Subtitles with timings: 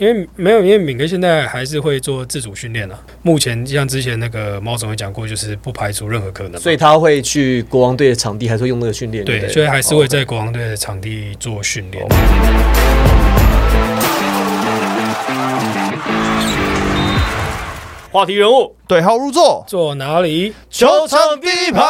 [0.00, 2.98] 因为没有，因为敏哥现在还是会做自主训练啊。
[3.20, 6.58] 目前像之前那个猫总也讲过，就是不排除任何可能。
[6.58, 9.22] 所以他会去国王队的场地，还是会用那个训练？
[9.26, 12.02] 对，所以还是会在国王队的场地做训练。
[18.12, 20.52] 话题人物对号入座，坐哪里？
[20.68, 21.80] 球场第一排。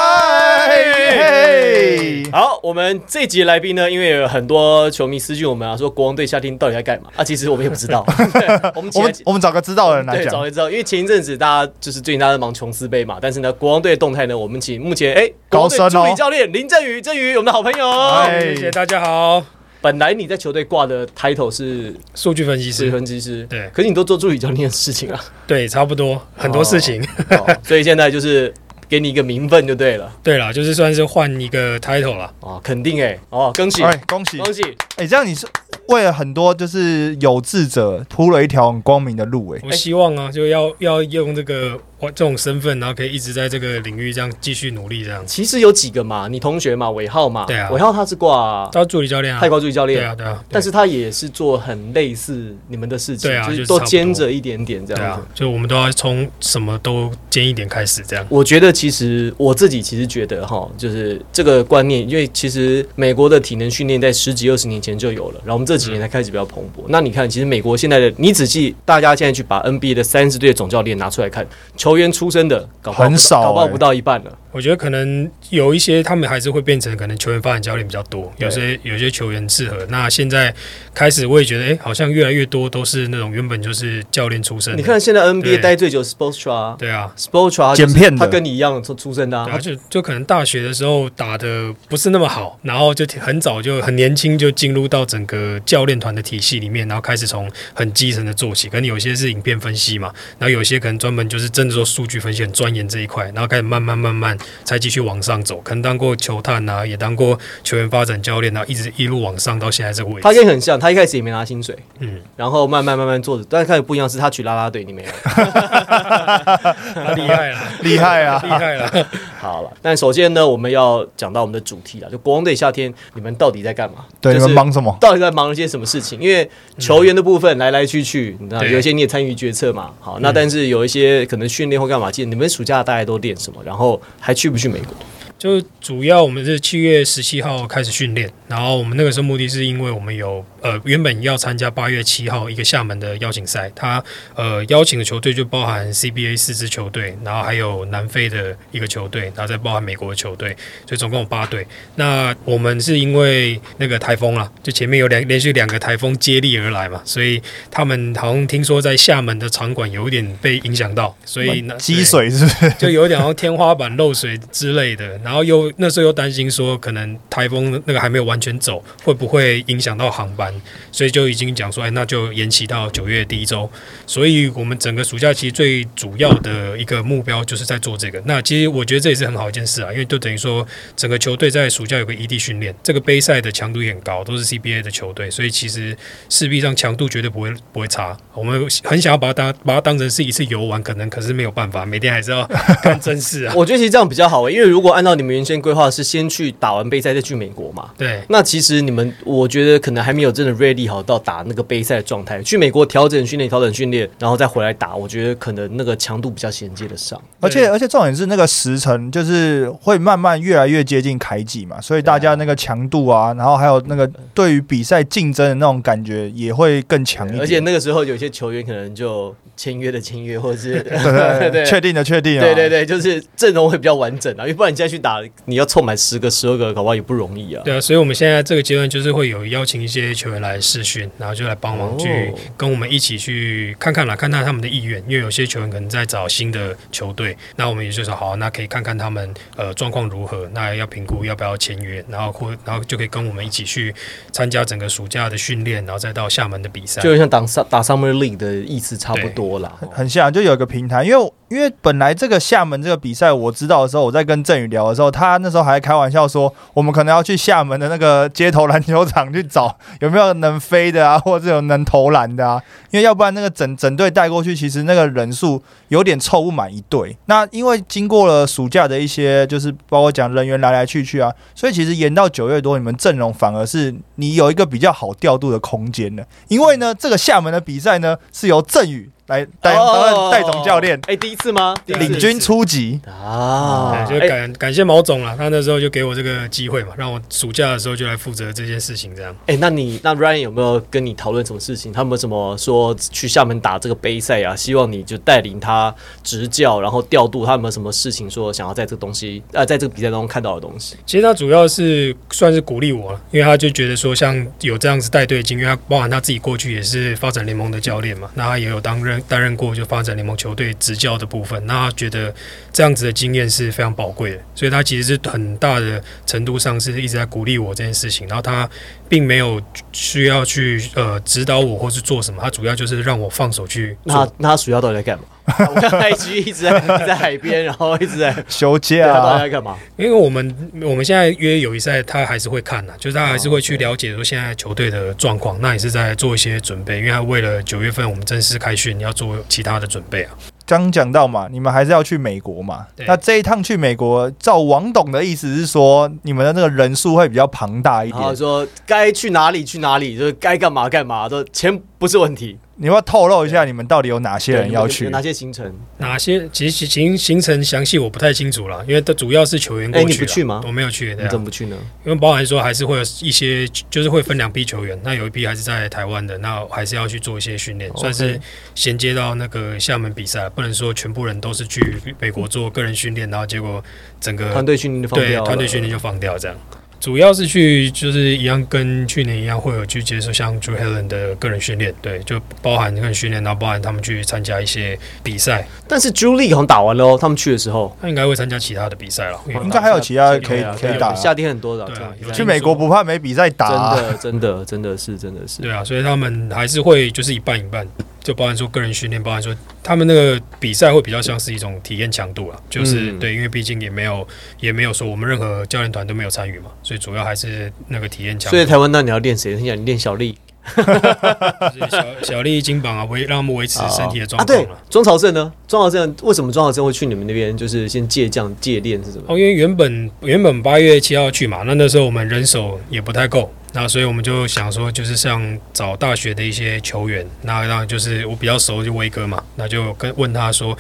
[2.31, 7.25] 好，我们这集的来宾呢，因为有很多球迷私讯我们啊，说国王队夏天到底在干嘛啊？
[7.25, 8.05] 其实我们也不知道。
[8.77, 10.45] 我们我们我们找个知道的人来讲。
[10.45, 17.91] 就知道，因为前一阵子大家就是最近大家在忙琼斯杯嘛，但是呢，国王队的动态呢，我们请目前哎，国王队高升哦助理教练林振宇，振宇，我们的好朋友。
[17.91, 19.43] 哎谢谢大家好，
[19.81, 22.93] 本来你在球队挂的 title 是数据分析水师。
[22.93, 27.03] 分析师，对可是你都做助理教练的事情啊，对，差不多很多事情。
[27.31, 28.53] 哦 所以现在就是
[28.89, 30.13] 给你一个名分就对了。
[30.23, 32.33] 对了，就是算是换一个 title 了。
[32.41, 34.39] 哦，肯定哎，哦，恭喜哎，恭喜！
[34.39, 34.63] 恭喜！
[34.97, 35.47] 哎，这样你是
[35.89, 45.23] 为了很多就是有志者铺了一条很光明的路，哎，我希望啊，就要要用这个我这种身份，然后可以一直在这个领域这样继续努力，这样。
[45.27, 50.45] 其实有几个嘛，你同学嘛，尾号嘛，对啊伟浩他是挂他助理教练啊泰，国助理教练，对啊，对啊。
[50.51, 58.27] 但是他也是做很类似你们的事情，对啊就是都兼着一点点这对啊样子。，就我们都要从什么都兼一点开始，这样。
[58.29, 66.85] 我觉得其实我自己其实觉得哈，就是这个观念，因为其实美国的体能训练在十几二十年前就有了，然后我们这几年才开始比较蓬勃。
[66.89, 74.39] 那你看，其实美国现在的，你仔细大家现在去把 NBA 的三十队的总教练拿出来看，球员出身的搞很少欸搞不好不到一半了。
[74.53, 79.77] 我觉得可能有一些他们还是会变成可能球员发展教练比较多，有些有些球员适合。
[79.91, 80.53] 那现在
[80.93, 84.77] 开始我也觉得，哎、好像越来越多都是那种原本就是教练出身。
[84.77, 98.69] 你看现在 NBA 待最久 Sportstra，对啊，Sportstra 剪片他跟你一样出出身的、啊，，就就可能大学的时候打的不是那么好，然后就很早就很年轻就进入到整个教练团的体系里面，然后开始从很基层的做起。
[98.69, 105.63] 可能有些是影片分析嘛，然后有些可能专门就是真的做数据分析很钻研这一块，然后开始慢慢慢慢才继续往上走。
[105.65, 110.21] 可能当过球探啊，也当过球员发展教练啊，一直一路往上到现在这个位置。
[110.23, 115.09] 他跟你很像，他一开始也没拿薪水，嗯，然后慢慢慢慢做的，但是开始不一样，是他去啦啦队，你没有。
[115.33, 118.51] 他厉害了，厉害啊厉！
[118.51, 119.07] 害了。
[119.39, 124.05] 好了，但首先呢，我们要讲到我们的主题了，就国王队夏天，你们到底在干嘛？
[124.21, 124.95] 对，就是你们忙什么？
[125.01, 126.21] 到底在忙一些什么事情？
[126.21, 126.47] 因为
[126.79, 129.93] 球员的部分来来去去，你知道有一些你也参与决策嘛。
[129.99, 133.63] 好，那但是有一些可能训练会干嘛，记得你们暑假大概都练什么？
[133.65, 134.95] 然后还去不去美国？
[135.39, 144.03] 就主要我们是七月十七号开始训练，然后我们那个时候目的是因为我们有呃原本要参加八月七号一个厦门的邀请赛，他
[144.35, 150.57] 呃邀请的球队就包含 CBA 四支球队，然后还有南非的一个球队，然后再包含美国的球队，
[150.87, 151.67] 所以总共有八队。
[151.97, 162.71] 那我们是因为那个台风啦，就前面有两连续两个台风接力而来嘛，所以他们好像听说在厦门的场馆有一点被影响到，所以那积水是不是？
[162.79, 170.50] 就有点像天花板漏水之类的，然后又那时候又担心说可能台风那个还没有完全走，会不会影响到航班，
[170.93, 173.69] 所以就已经讲说，哎，那就延期到九月第一周。
[174.07, 178.23] 所以我们整个暑假其实最主要的一个目标就是在做这个。
[178.27, 180.67] 那其实我觉得这也是很好一件事啊，因为就等于说
[180.97, 185.97] 整个球队在暑假有个异地训练，这个杯赛的强度也很高，都是 CBA 的球队，所以其实
[186.29, 188.17] 势必上强度绝对不会不会差。
[188.35, 192.47] 我们很想要把它当把它当成是一次游玩，可能可是没有办法，每天还是要
[192.83, 193.55] 看真事啊。
[193.57, 202.43] 我觉得其实这样比较好、欸因为如果按照你们原先规划是先去打完杯赛再去美国嘛，对，那其实你们我觉得可能还没有真的 ready 好到打那个杯赛的状态。
[202.43, 207.21] 去美国调整训练、调整训练，然后再回来打，我觉得可能那个强度比较衔接得上。
[207.41, 217.43] 而且而且重点是那个时辰，就是会慢慢越来越接近开季嘛，所以大家那个强度啊，然后还有那个对于比赛竞争的那种感觉也会更强一点。
[217.43, 220.93] 而且那个时候有些球员可能就签约的签约，或者是对
[221.39, 227.63] 对对，确定的确定啊，对对对，就是阵容会比较完整啊，因为不然你现在去打，你要凑满十个、十二个，搞不好也不容易啊。
[227.65, 243.95] 对啊，所以我们现在这个阶段就是会有邀请一些球员来试训，然后就来帮忙去哦跟我们一起去看看啦，看看他们的意愿，因为有些球员可能在找新的球队，那我们也就说好，那可以看看他们呃状况如何，那要评估要不要签约，然后或然后就可以跟我们一起去
[244.33, 247.01] 参加整个暑假的训练，然后再到厦门的比赛。
[247.03, 249.79] 就像打打 Summer League 的意思差不多啦。
[249.93, 262.63] 很像，就有一个平台，因为因为本来这个厦门这个比赛我知道的时候，我在跟郑宇聊的时候，他那时候还开玩笑说，我们可能要去厦门的那个街头篮球场去找有没有能飞的啊， 或者有能投篮的啊，
[262.93, 267.17] 因为要不然那个整整队带过去，其实那个人数有点凑不满一队。
[267.27, 276.25] 那因为经过了暑假的一些，就是包括讲人员来来去去啊，所以其实延到九月多，你们阵容反而是你有一个比较好调度的空间的。
[276.47, 281.73] 因为呢，这个厦门的比赛呢是由郑宇来担担任戴总教练，哎，第一次吗？
[281.87, 283.01] 第一次领军初级。
[283.07, 289.35] 啊，对，就哎感感谢毛总了，他那时候就给我这个机会嘛，让我暑假的时候就来负责这件事情，这样。
[289.47, 291.93] 哎、那你那 Ryan 有没有跟你讨论什么事情？
[291.93, 294.57] 他们有什么说去厦门打这个杯赛啊？
[294.57, 295.95] 希望你就带领他
[296.25, 300.97] 执教，然后调度他有没有什么事情说想要在这个东西呃，在这个比赛当中看到的东西？
[301.07, 312.33] 其实他主要是算是鼓励我了，因为他就觉得说，像有这样子带队经验，他包含他自己过去也是发展联盟的教练嘛，那他也有担任担任过就发展联盟球队执教的部分，那他觉得
[312.73, 318.69] 这样子的经验是非常宝贵的，所以他其实是很大的程度上是一直在鼓励我这件事情，然后他
[319.09, 319.61] 并没有
[319.93, 324.29] 需要去呃指导我或是做什么，他主要就是让我放手去那。
[324.39, 325.25] 那他暑假到底在干嘛？
[325.59, 329.77] 我看 IG 一直在在海边，然后一直在休假、啊，在干嘛？
[329.97, 340.31] 因为我们我们现在约友谊赛，他还是会看的，就是他还是会去了解说现在球队的状况，那也是在做一些准备，因为他为了九月份我们正式开训要做其他的准备啊。
[340.79, 342.87] 刚讲到嘛，你们还是要去美国嘛。
[342.95, 348.21] 对那这一趟去美国，照王董的意思是说，你们的那个人数会比较庞大一点。
[348.21, 352.59] 然后说该去哪里去哪里，就是该干嘛干嘛，都钱不是问题。
[352.83, 355.11] 你要透露一下你们到底有哪些人要去？
[355.11, 355.71] 哪些行程？
[355.99, 360.15] 哪些其实行行程详细我不太清楚了，因为它主要是球员过哎去啦。
[360.15, 361.77] 你不去吗我没有去，你怎么不去呢？
[362.07, 368.41] 因为包含说还是会有一些，就是会分两批球员，那有一批还是在台湾的，那还是要去做一些训练算是
[368.75, 371.81] 衔接到那个厦门比赛，不能说全部人都是去
[372.19, 373.83] 美国做个人训练，然后结果
[374.21, 376.55] 整个团队训练就放对掉，团队训练就放掉这样。
[377.01, 387.97] 主要是去就是一样跟去年一样，会有去接受像 Drew Helen 的个人训练，对，就包含个人训练，然后包含他们去参加一些比赛，但是 Julie 好像打完了哦，他们去的时候。
[388.03, 389.41] 他应该会参加其他的比赛了。
[389.47, 391.15] 应该还有其他可以啊可以打啊。
[391.15, 393.97] 夏天很多的，对去美国不怕没比赛打、啊。
[393.97, 397.89] 真的真的真的是真的是，对啊，所以他们还是会就是一半一半，
[398.23, 404.27] 就包含说个人训练，包含说他们那个比赛会比较像是一种体验强度啊，就是、嗯对，因为毕竟也没有
[404.61, 408.57] 也没有说我们任何教练团都没有参与嘛，所以主要还是那个体验强度。
[408.57, 409.55] 所以台湾那你要练谁？
[409.57, 410.37] 你想练小丽
[410.77, 415.51] 就是小小丽金榜啊，维让他们维持 身体的状啊，对况了。，庄朝正呢？
[415.67, 417.57] 庄朝正为什么庄朝正会去你们那边？
[417.57, 419.25] 就是先借将借练是什么？
[419.29, 430.77] 哦，因为原本原本八月七号去嘛，那那时候我们人手也不太够，那所以我们就想说，就是像找大学的一些球员，那那就是我比较熟就威哥嘛，那就跟问他说，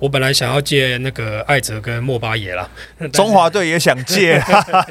[0.00, 2.68] 我本来想要借那个艾泽跟莫巴野啦，
[3.12, 4.42] 中华队也想借，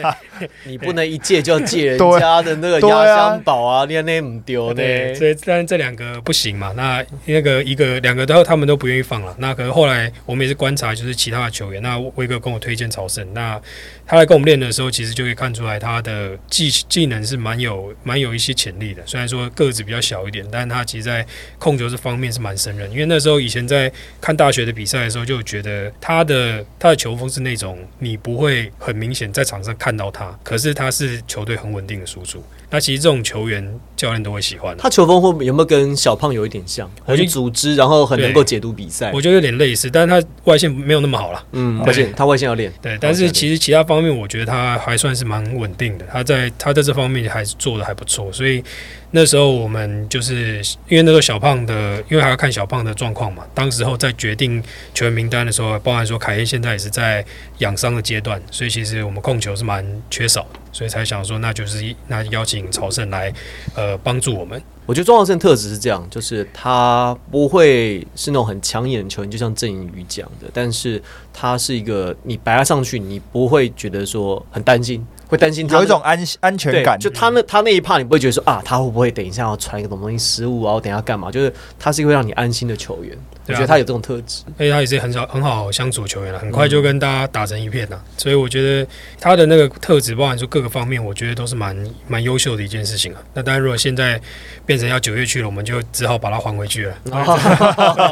[0.65, 4.75] 你不能一借就要借人家的那个 压箱宝啊，你那唔丢呢？
[4.75, 9.35] 对，所以但是这两个不行嘛，那那个一个两个都他们都不愿意放了。
[9.39, 13.59] 那可是后来我们也是观察，就是其他的球员，那威哥跟我推荐曹胜，那
[14.05, 19.01] 他来跟我们练的时候，其实就可以看出来他的技技能是蛮有蛮有一些潜力的。
[19.05, 21.25] 虽然说个子比较小一点，但是他其实在
[21.59, 22.89] 控球这方面是蛮胜任。
[22.91, 32.43] 因为那时候以前在看大学的比赛的时候，就觉得他的他的球风是那种你不会很明显在场上看到他，可是他是球队很稳定的输出。
[32.73, 33.63] 那其实这种球员
[33.95, 34.75] 教练都会喜欢。
[34.79, 36.89] 他球风会有没有跟小胖有一点像？
[37.05, 39.21] 很组织，然后很能够解读比赛我。
[39.21, 41.45] 觉得有点类似，但是他外线没有那么好了。
[41.51, 42.73] 嗯，对外线他外线要练。
[42.81, 46.05] 对，但是其实其他方面，我觉得他还算是蛮稳定的。
[46.11, 48.63] 他在他在这方面还是做的还不错，所以
[49.11, 50.59] 那时候我们就是
[50.89, 53.43] 因为那时候小胖的，因为还要看小胖的状况嘛。
[53.53, 54.61] 当时候在决定
[54.95, 57.23] 球员名单的时候，包含说凯恩现在也是在
[57.59, 63.31] 养伤的阶段，所以其实我们控球是蛮缺少的，所以才想说那就是一那邀请朝圣来
[63.75, 64.61] 呃帮助我们。
[64.85, 71.01] 我觉得庄浩胜特质是这样，就是他不会是那种很抢眼的球员，就像郑颖宇讲的，但是
[71.31, 76.99] 他是一个你摆他上去，你不会觉得说很担心，会担心他有一种安安全，感。
[76.99, 81.31] 就他那他那一趴，你不会觉得说啊，他会不会等一下要传一个什么东西失误啊，我等一下干嘛？
[81.31, 84.43] 就是他是一个会让你安心的球员，我觉得他有这种特质。
[84.57, 88.01] 而且他也是很少很好相处的球员了，很快就跟大家打成一片了。
[88.17, 88.87] 所以我觉得
[89.19, 91.75] 他的那个特质，包含说各个方面，我觉得都是蛮
[92.07, 93.21] 蛮优秀的一件事情啊。
[93.33, 94.19] 那当然，如果现在
[94.65, 97.11] 变成要九月去了，我们就只好把他还回去了， 再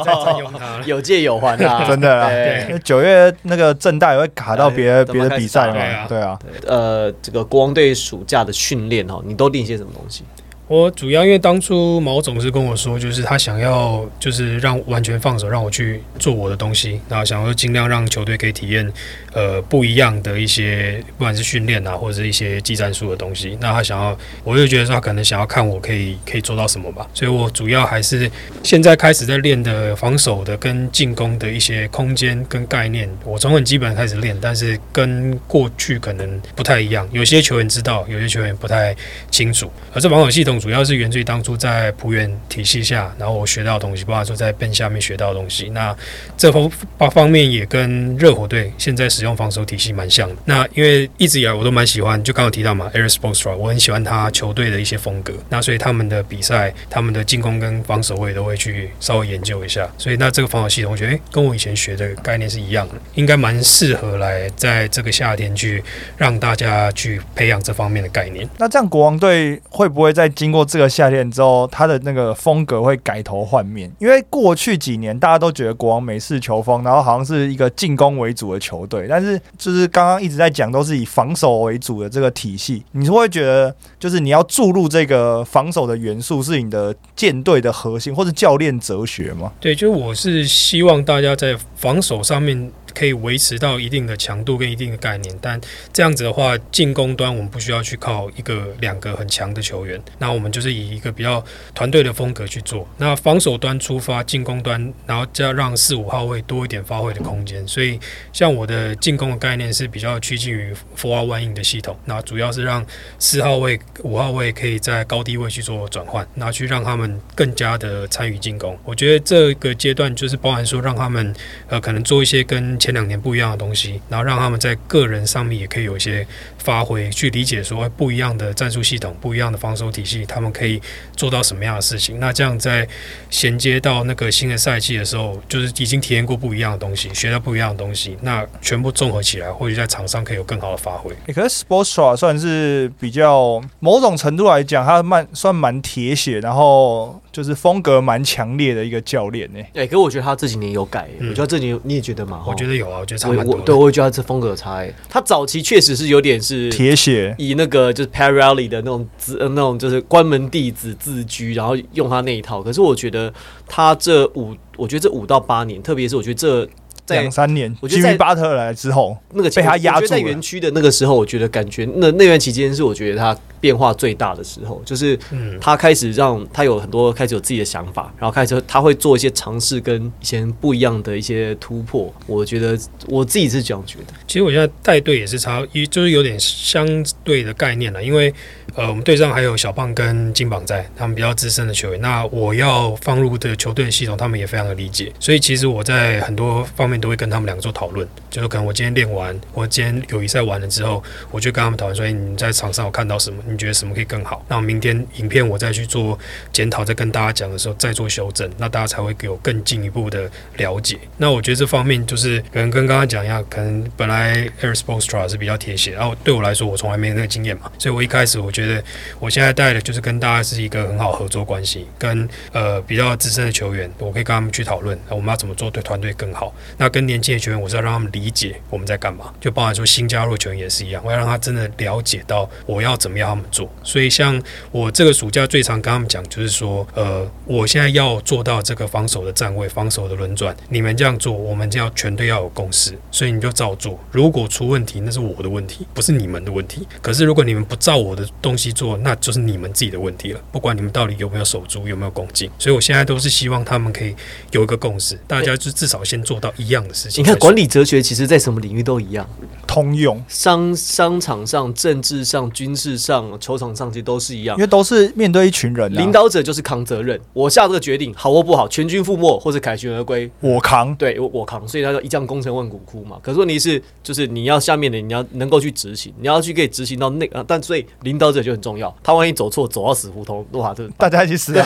[0.04, 0.82] 再占用它。
[0.86, 10.24] 有借有还啊， 真的啊对因为九月那个正大也会卡到别的哎别的比赛对啊嘛，对啊，呃，这个国王队暑假的训练哦，你都练些什么东西？
[10.72, 18.90] 我主要因为当初毛总是跟我说，就是他想要就是让完全放手，让我去做我的东西，然后想要尽量让球队可以体验
[19.34, 23.58] 呃不一样的一些，不管是训练啊，或者是一些技战术的东西。
[23.62, 27.08] 那他想要，我就觉得说他可能想要看我可以可以做到什么吧。
[27.14, 28.30] 所以我主要还是
[28.64, 37.08] 现在开始在练的防守的跟进攻的一些空间跟概念，我从很基本开始练，但是跟过去可能不太一样。
[37.12, 38.96] 有些球员知道，有些球员不太
[39.30, 39.72] 清楚。
[39.94, 45.70] 而这防守系统主要是源自于当初在浦原体系下，然后我学到的东西，包括说在 Ben 下面学到的东西。
[45.70, 45.96] 那
[46.38, 50.36] 这方方方面也跟热火队现在使用防守体系蛮像的。
[50.46, 55.32] 那因为一直以来我都蛮喜欢，就刚刚提到嘛 a r i s p o r t s t r a 我很喜欢他球队的一些风格。
[55.50, 59.88] 那所以他们的比赛，他们的进攻跟防守我也都会去稍微研究一下。
[59.96, 65.84] 所以那这个防守系统，我觉得，跟我以前学的概念是一样的，应该蛮适合来在这个夏天去
[66.18, 68.50] 让大家去培养这方面的概念。
[68.58, 73.92] 那这样国王队会不会在经过这个夏天之后，他的那个风格会改头换面？
[74.00, 89.51] 因为过去几年大家都觉得国王美式球风，然后好像是一个进攻为主的球队，但是就是刚刚一直在讲都是以防守为主的这个体系，你是会觉得就是你要注入这个防守的元素是你的舰队的核心或者教练哲学吗？
[89.60, 92.72] 对，就是我是希望大家在防守上面。
[92.94, 95.60] 可以维持到一定的强度跟一定的概念，但
[95.92, 101.44] 这样子的话，进攻端我们不需要去靠一个两个很强的球员，那我们就是以一个比较
[101.74, 102.88] 团队的风格去做。
[102.98, 107.68] 那防守端出发，进攻端，然后再让四五号位多一点发挥的空间。
[107.68, 108.00] 所以，
[108.32, 112.86] 像我的进攻的概念是比较趋近于 four one in 的系统，那主要是让
[113.20, 118.78] 四号位、五号位可以在高低位去做转换，然后去让他们更加的参与进攻。
[118.84, 121.34] 我觉得这个阶段就是包含说让他们
[121.68, 126.26] 呃可能做一些跟前两年不一样的东西，然后让他们在个人上面也可以有一些
[126.58, 130.82] 发挥，去理解说不一样的战术系统、不一样的防守体系，他们可以
[131.16, 132.20] 做到什么样的事情。
[132.20, 132.88] 那这样在
[133.30, 141.14] 衔接到那个新的赛季的时候，就是已经体验过不一样的东西，学到不一样的东西，那全部综合起来，或许在场上可以有更好的发挥。
[141.32, 149.60] 可是 Sportsra 算是比较某种程度来讲，他蛮算蛮铁血，然后就是风格蛮强烈的一个教练呢。
[149.76, 152.44] 哎，可我觉得他这几年有改，我觉得这几年你也觉得吗？
[152.48, 152.71] 我觉得。
[152.78, 153.60] 有啊，我觉得差蛮多。
[153.62, 154.86] 对，我也觉得这风格差。
[155.10, 162.62] 他早期确实是有点是铁血，以那个就是 Parallel 的那种自那种就是关门弟子自居，然后用他那一套。
[162.62, 163.34] 可是我觉得
[163.68, 166.68] 他这五，我觉得这五到八年，特别是我觉得这。
[167.12, 170.08] 两三年，我觉得在巴特来之后，那个被他压住。
[170.12, 175.18] 在园区的那个时候，我觉得感觉那那段期间是我觉得他变化最大的时候，就是
[175.60, 182.13] 他开始让他有很多开始有自己的想法，然后开始他会做一些尝试，跟以前不一样的一些突破。
[182.27, 182.77] 我觉得
[183.08, 184.13] 我自己是这样觉得。
[184.27, 186.86] 其实我现在带队也是差，一就是有点相
[187.24, 188.34] 对的概念了，因为
[188.75, 192.01] 呃，我们队上还有小胖跟金榜在，他们比较资深的球员。
[192.01, 195.12] 那我要放入的球队系统，他们也非常的理解。
[195.20, 197.00] 所以其实我在很多方面。
[197.01, 203.43] 都会跟他们两个做讨论，就是可能我今天练完，我今天友谊赛完了之后，我就跟他们讨论说：“哎，你在场上我看到什么？
[203.48, 204.46] 你觉得什么可以更好？
[204.48, 206.17] 那我明天影片我再去做
[206.53, 210.98] 检讨，再跟大家讲的时候再做修正，那大家才会给我更进一步的了解。
[211.17, 218.84] 那我觉得这方面就是可能跟刚刚讲一样，可能本来 Air Sports Tra 是比较贴切，然后对我来说，我从来没有那个经验嘛，所以我一开始我觉得
[219.20, 226.53] 我现在带的就是跟大家是一个很好合作关系，跟呃比较资深的球员，我可以跟他们去讨论，我们要怎么做对团队更好。
[226.77, 233.68] 那跟年轻的球员，我是要让他们理解我们在干嘛，就包含说新加入球员也是一样，我要让他真的了解到我要怎么样他们做。
[233.84, 234.40] 所以像
[234.72, 244.00] 我这个暑假最常跟他们讲，就是说，呃，我现在要做到这个防守的站位、防守的轮转，你们这样做，我们就要全队要有共识，所以你就照做。
[244.12, 246.88] 如果出问题，那是我的问题，不是你们的问题。
[247.02, 250.42] 可是如果你们不照我的东西做，那就是你们自己的问题了。
[250.52, 254.16] 不管你们到底有没有守住，有没有攻进，所以我现在都是希望他们可以
[254.52, 257.24] 有一个共识，大家就至少先做到一样的事情。
[257.24, 259.28] 你看，管理哲学其实在什么领域都一样，
[259.66, 260.22] 通用。
[260.28, 265.94] 商商场上、政治上、军事上、球场上，其实都是一样，因为都是面对一群人。
[265.94, 270.96] 领导者就是扛责任，我下这个决定好或不好，全军覆没或者凯旋而归，我扛。
[270.96, 271.68] 对，我我扛。
[271.68, 273.18] 所以他说一将功成万骨枯嘛。
[273.22, 277.44] 可是问题是，就是你要下面的你要能够去执行，你要去可以执行到那个。
[277.48, 278.96] 但所以领导者就很重要。
[279.04, 281.63] 他万一走错，走到死胡同，哇，这 大家一起死，大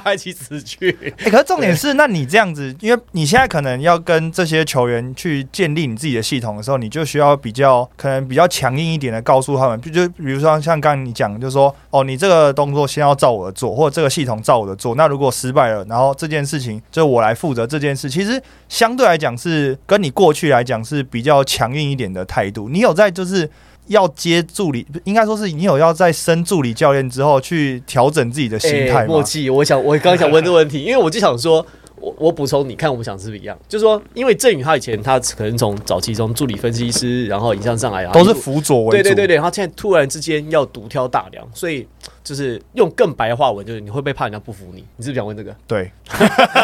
[0.00, 1.14] 家一起死去。
[1.18, 5.04] 哎， 可是重点是，那你这样子，因为你现在可能要跟这些球员。
[5.14, 14.94] 去建立你自己的系统的时候，你就需要比较可能比较强硬一点的告诉他们，就比如说像刚刚你讲，就是说哦，你这个动作先要照我的做，或者这个系统照我的做。
[14.96, 18.10] 那如果失败了，然后这件事情就我来负责这件事。
[18.10, 22.68] 其实相对来讲是跟你过去来讲是比较强硬一点的态度。
[22.68, 23.48] 你有在就是
[23.86, 29.06] 要接助理，应该说是你有要在升助理教练之后去调整自己的心态？
[29.06, 31.64] 默契，我想我刚想问这个问题，因为我就想说，
[32.04, 33.58] 我我补充，你看我们想是不是一样？
[33.66, 39.02] 就是说，因为郑宇他以前他可能从早期从助理分析师，然后影像上来，然后都是辅佐为主。
[39.02, 41.86] 对对对对，然后现在突然之间要独挑大梁，所以
[42.24, 44.82] 就是用更白话文，就是你会不会怕人家不服你？
[44.96, 45.54] 你是不是想问这个？
[45.68, 45.90] 对，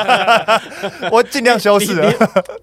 [1.13, 1.95] 我尽量修饰。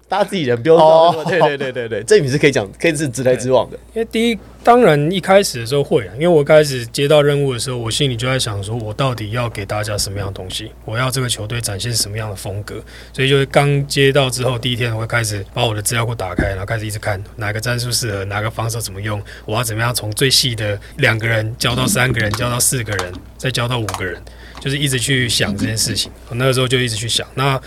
[0.08, 1.24] 大家自己人不用哦说。
[1.30, 3.78] 对对对对对，这你是可以讲，可以是直来直往的。
[3.94, 10.72] 因为第一，当然一开始的时候会啊，因为我开始接到任务的时候，我心里就在想说，我到底要给大家什么样的东西？
[10.84, 12.82] 我要这个球队展现什么样的风格？
[13.12, 24.20] 所以就是刚接到之后，第一天我会开始把我的资料库打开，然后开始一直看哪个战术适合，哪个防守怎么用，我要怎么样从最细的两个人教到三个人，教到四个人，再教到五个人，
[24.60, 26.10] 就是一直去想这件事情。
[26.28, 27.60] 我那个时候就一直去想，那。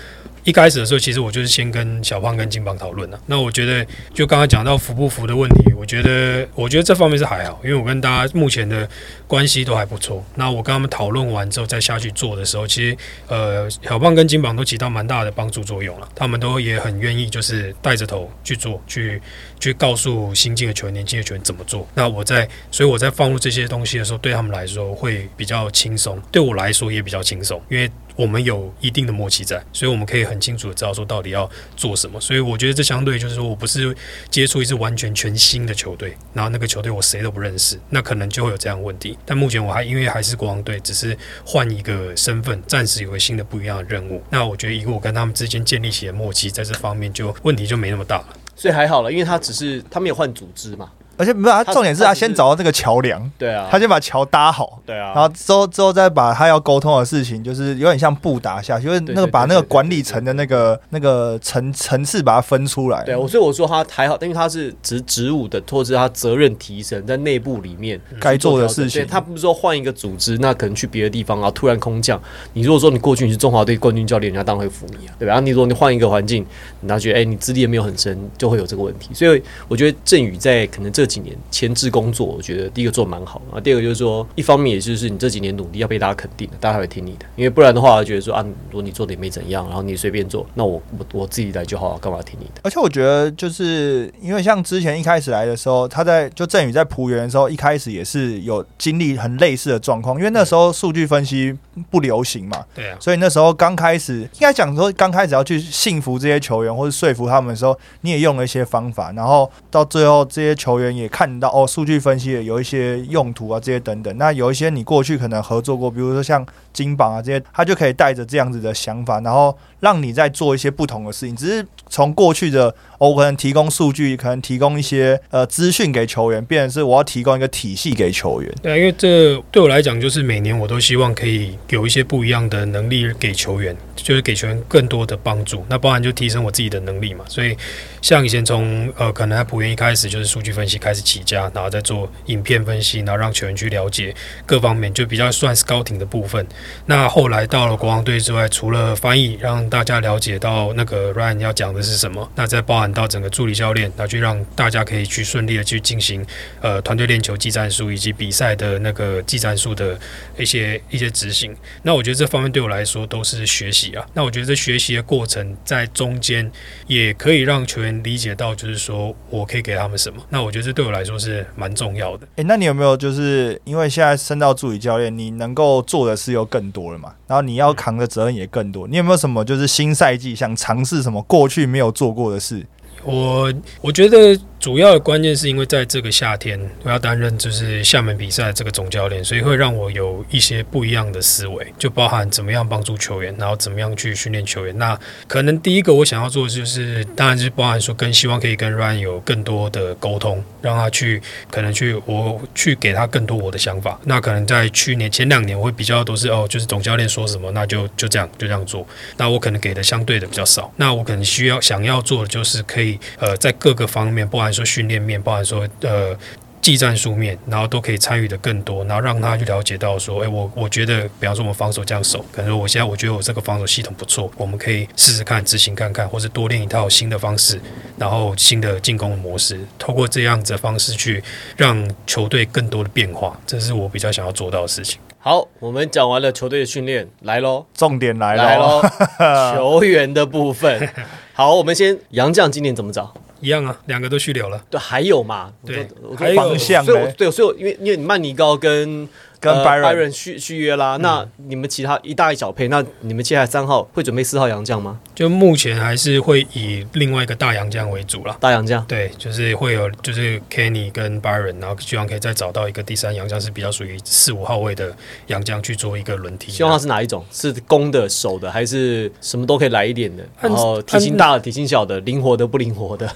[0.44, 3.20] 一开始的时候，其实我就是先跟小胖跟金榜讨论了。
[3.28, 8.88] 那我觉得，就刚刚讲到服不服的问题，我觉得，我觉得这方面是还好，因为我跟大家目前的
[9.28, 10.24] 关系都还不错。
[10.36, 16.10] 那我跟他们讨论完之后，再下去做的时候，其实呃，小胖跟金榜都起到蛮大的帮助作用了。
[16.16, 19.22] 他们都也很愿意，就是带着头去做，去
[19.60, 21.88] 去告诉新进的球员、年轻的球员怎么做。
[21.94, 32.20] 那我在，所以我在放入这些东西的时候，对他们来说会比较轻松，对我来说也比较轻松，因为我们有一定的默契在，所以我们可以很清楚的知道说到底要做什么。
[32.20, 33.96] 所以我觉得这相对就是说我不是
[34.30, 39.18] 接触一支完全全新的球队，然后那个球队我谁都不认识，那可能就会有这样的问题。
[39.26, 44.22] 但目前我还因为还是国王队，只是换一个身份，暂时有个新的不一样的任务。
[44.30, 48.28] 那我觉得以我跟他们之间建立起的默契，在这方面就问题就没那么大了。
[48.56, 50.92] 所以还好了，因为他只是他没有换组织嘛。
[51.18, 54.80] 而且没有，他他重点是他先找到这个桥梁，对啊，他先把桥搭好。
[54.86, 63.04] 对啊，然后之后之后再把他要沟通的事情，就是有点像布达下去，因为那个把那个管理层的那个那个层层次把它分出来。
[63.04, 72.20] 对，我所以我说他还好，因为他是职职务的，或者是他责任提升在内部里面该做的事情他不是说换一个组织，那可能去别的地方然后突然空降。
[72.54, 75.32] 你如果说你过去你是中华队冠军教练，人家当然会服你啊，对吧？
[75.32, 76.46] 然后你如果你换一个环境，
[76.82, 79.14] 人家觉得哎、你资历也没有很深，就会有这个问题。
[79.14, 92.62] 所以我觉得郑宇在可能这几年前置工作，我觉得第一个做蛮好，然后第二个就是说，一方面也就是你这几年努力要被大家肯定的，大家才会听你的，因为不然的话，觉得说啊，如果你做的也没怎样，然后你随便做，那我我我自己来就好，干嘛听你的？
[92.64, 101.58] 而且我觉得，就是因为像之前一开始来的时候，他在就振宇在浦原的时候，一开始也是有经历很类似的状况，因为那时候数据分析
[101.90, 114.18] 不流行嘛，对啊，所以那时候刚开始，应该讲说刚开始要去信服这些球员或者说服他们的时候，你也用了一些方法，然后到最后这些球员也看到哦，数据分析的有一些用途啊，这些等等。
[114.18, 121.36] 那有一些你过去可能合作过，比如说像金榜啊这些，他就可以带着这样子的想法，然后让你在做一些不同的事情。
[121.36, 122.74] 只是从过去的，
[123.10, 128.54] 我可能提供数据，可能提供一些呃资讯给球员，变成是我要提供一个体系给球员。
[128.62, 135.66] 对，因为这对我来讲，就是每年我都希望可以有一些不一样的能力给球员，就是给球员更多的帮助。
[135.68, 137.26] 那包含就提升我自己的能力嘛。
[137.28, 137.58] 所以
[138.04, 144.14] 像以前从呃可能在浦原一开始就是数据分析开始起家，然后再做影片分析，然后让球员去了解
[144.46, 146.46] 各方面，就比较算 scouting 的部分。
[146.86, 156.26] 那后来到了国王队之外，除了翻译让大家了解到那个 Ryan 要讲的是什么，那再包含到整个助理教练，那去让大家可以去顺利的去进行
[156.62, 160.00] 呃团队练球技战术以及比赛的那个技战术的
[160.38, 161.56] 一些一些执行。
[161.84, 164.06] 那我觉得这方面对我来说都是学习啊。
[164.14, 166.50] 那我觉得这学习的过程在中间
[166.88, 170.22] 也可以让球员理解到，就是说我可以给他们什么。
[170.30, 172.28] 那我觉得这对我来说是蛮重要的。
[172.36, 177.14] 诶，那你有没有就是因为现在升到助理教练，你能够做的事又更多了嘛？
[177.28, 178.88] 然后你要扛的责任也更多。
[178.88, 182.66] 你有没有什么就是新赛季想尝试什么过去没有做过的事？
[183.04, 194.78] 我我觉得主要的关键是因为在这个夏天，我要担任就是厦门比赛这个总教练，所以会让我有一些不一样的思维，就包含怎么样帮助球员，然后怎么样去训练球员。
[194.78, 194.96] 那
[195.28, 201.20] 可能第一个我想要做的就是，当然就是包含说跟希望可以跟 Ryan 有更多的沟通，让他去
[201.50, 204.00] 可能去我去给他更多我的想法。
[204.04, 208.86] 那可能在去年前两年我会比较都是哦，就是总教练说什么，那就就这样就这样做。
[209.18, 210.72] 那我可能给的相对的比较少。
[210.76, 216.18] 那我可能需要想要做的就是可以呃在各个方面，包含说训练面，包含说呃。
[216.62, 227.60] 技战术面，然后都可以参与的更多，然后让他去了解到说，哎，我我觉得，比方说我们防守这样守，可能说我现在我觉得我这个防守系统不错，我们可以试试看执行看看，或是多练一套新的方式，
[227.98, 231.24] 然后新的进攻的模式，透过这样子的方式去
[231.58, 235.00] 让球队更多的变化，这是我比较想要做到的事情。
[235.18, 238.84] 好，我们讲完了球队的训练，来喽，重点来来，喽，
[239.58, 240.88] 球员的部分。
[241.34, 243.12] 好，我们先杨将今年怎么找？
[243.42, 244.64] 一样啊，两个都续留了。
[244.70, 245.52] 对，还有嘛？
[245.66, 249.08] 对还有方向所以我对，所以我因为因为你曼尼高跟
[249.42, 255.00] 跟呃 Byron Byron 续续约啦，那你们其他一大一小配，那你们接下来三号会准备四号洋将吗？
[255.16, 258.38] 就目前还是会以另外一个大洋将为主啦。
[258.40, 264.96] 大洋将对，就是会有就是 Kenny 跟 Byron，然后希望可以再找到一个第三洋将是比较属于四五号位的
[265.28, 266.52] 洋将去做一个轮替。
[266.52, 267.26] 希望他是哪一种？
[267.32, 270.24] 是攻的、守的，还是什么都可以来一点的？
[270.40, 273.12] 然后体型大的、体型小的、灵活的、不灵活的？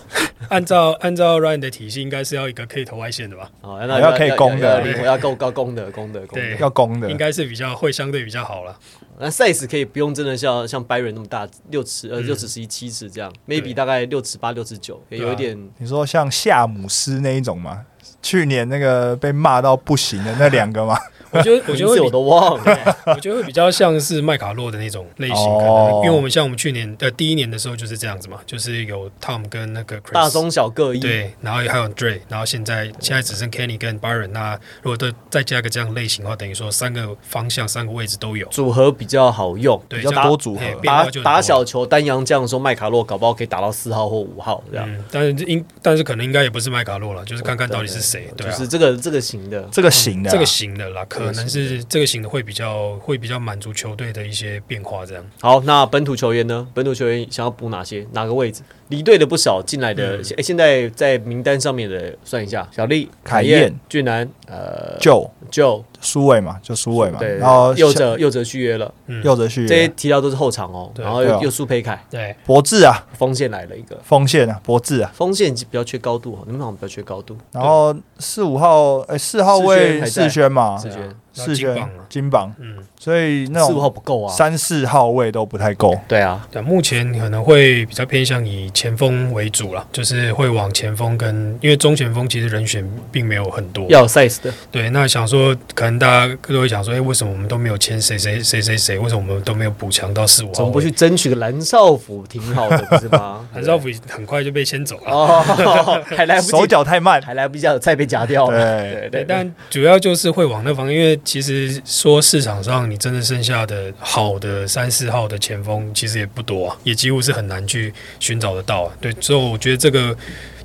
[0.49, 3.49] 按照按照 Ryan 的体系，应该是要一个可以投外线的吧？
[3.61, 6.57] 哦，还要可以攻的要够高攻的、攻的、攻对的。
[6.57, 8.77] 要攻的应，该是比较会相对比较好了。
[9.17, 15.57] 那 size 可以不用真的像像 Byron 那么大，六尺呃嗯六尺十一、七尺这样对，maybe 大概六尺八、六尺九，也有一点。
[15.77, 17.85] 你说像夏姆斯那一种吗？
[18.21, 20.97] 去年那个被骂到不行的那两个吗？
[21.35, 22.97] 我觉得 我觉得会比名字我都忘了。
[23.07, 30.99] 我觉得会比较像是麦卡洛的那种类型，可哦能因为我们像我们去年呃第一年的时候就是这样子嘛，就是有 Tom 跟那个 Chris, 大中小各异。
[30.99, 44.85] 对，然后还有 Dre，然后现在现在只剩 Kenny 跟 Byron，那如果都再加个这样类型的话，等于说三个方向三个位置都有，组合比较好用，对，比较多组合打打小球单阳将的时候，麦卡洛搞不好可以打到四号或五号这样。
[44.89, 48.67] 嗯，但是应但是可能应该也不是麦卡洛了，就是看看到底是谁，对啊就是。
[48.67, 49.65] 这个这个型的。
[49.71, 55.25] 这个型的啊，这个型的啦，可能是这个型的会比较会比较满足球队的一些变化，这样。
[55.41, 56.67] 好，那本土球员呢？
[56.73, 58.05] 本土球员想要补哪些？
[58.11, 58.61] 哪个位置？
[58.89, 60.23] 离队的不少，进来的，嗯。
[60.37, 70.91] 诶现在在名单上面的算一下：小丽、凯燕燕、俊南、呃、就就苏伟嘛，就苏伟嘛，对，然后右者右者续约了，嗯，右泽旭这些提到都是后场哦。
[70.97, 77.35] 然后又又苏培凯，对，博智啊，锋线来了一个，锋线啊，博智啊，锋线比较缺高度哦，你们好像比较缺高度。
[77.51, 84.33] 然后四五号哎四号位世轩嘛，世轩然后世轩金榜啊金榜，嗯，所以那四五号不够啊。
[84.33, 85.95] 三四号位都不太够。
[86.07, 93.85] 对啊，对，目前可能会比较偏向以前锋为主啦，就是会往前锋跟，因为中前锋其实人选并没有很多。
[93.89, 98.97] 要有 size 的，对，那想说，可能大家都会想说，哎、为什么我们都没有签谁谁谁谁谁？
[98.97, 100.55] 为什么我们都没有补强到四五号位？
[100.55, 103.47] 怎么不去争取个蓝少辅挺好的，不是吗？
[103.53, 105.11] 蓝少辅很快就被签走了。
[105.11, 108.57] 哦，还来不及，手脚太慢，还来不及，菜被夹掉了。
[108.57, 118.93] 对，对对，但主要就是会往那方，因为其实说市场上你真的剩下的好的三四号的前锋其实也不多啊，也几乎是很难去寻找得到啊。
[119.01, 120.15] 对，所以我觉得这个。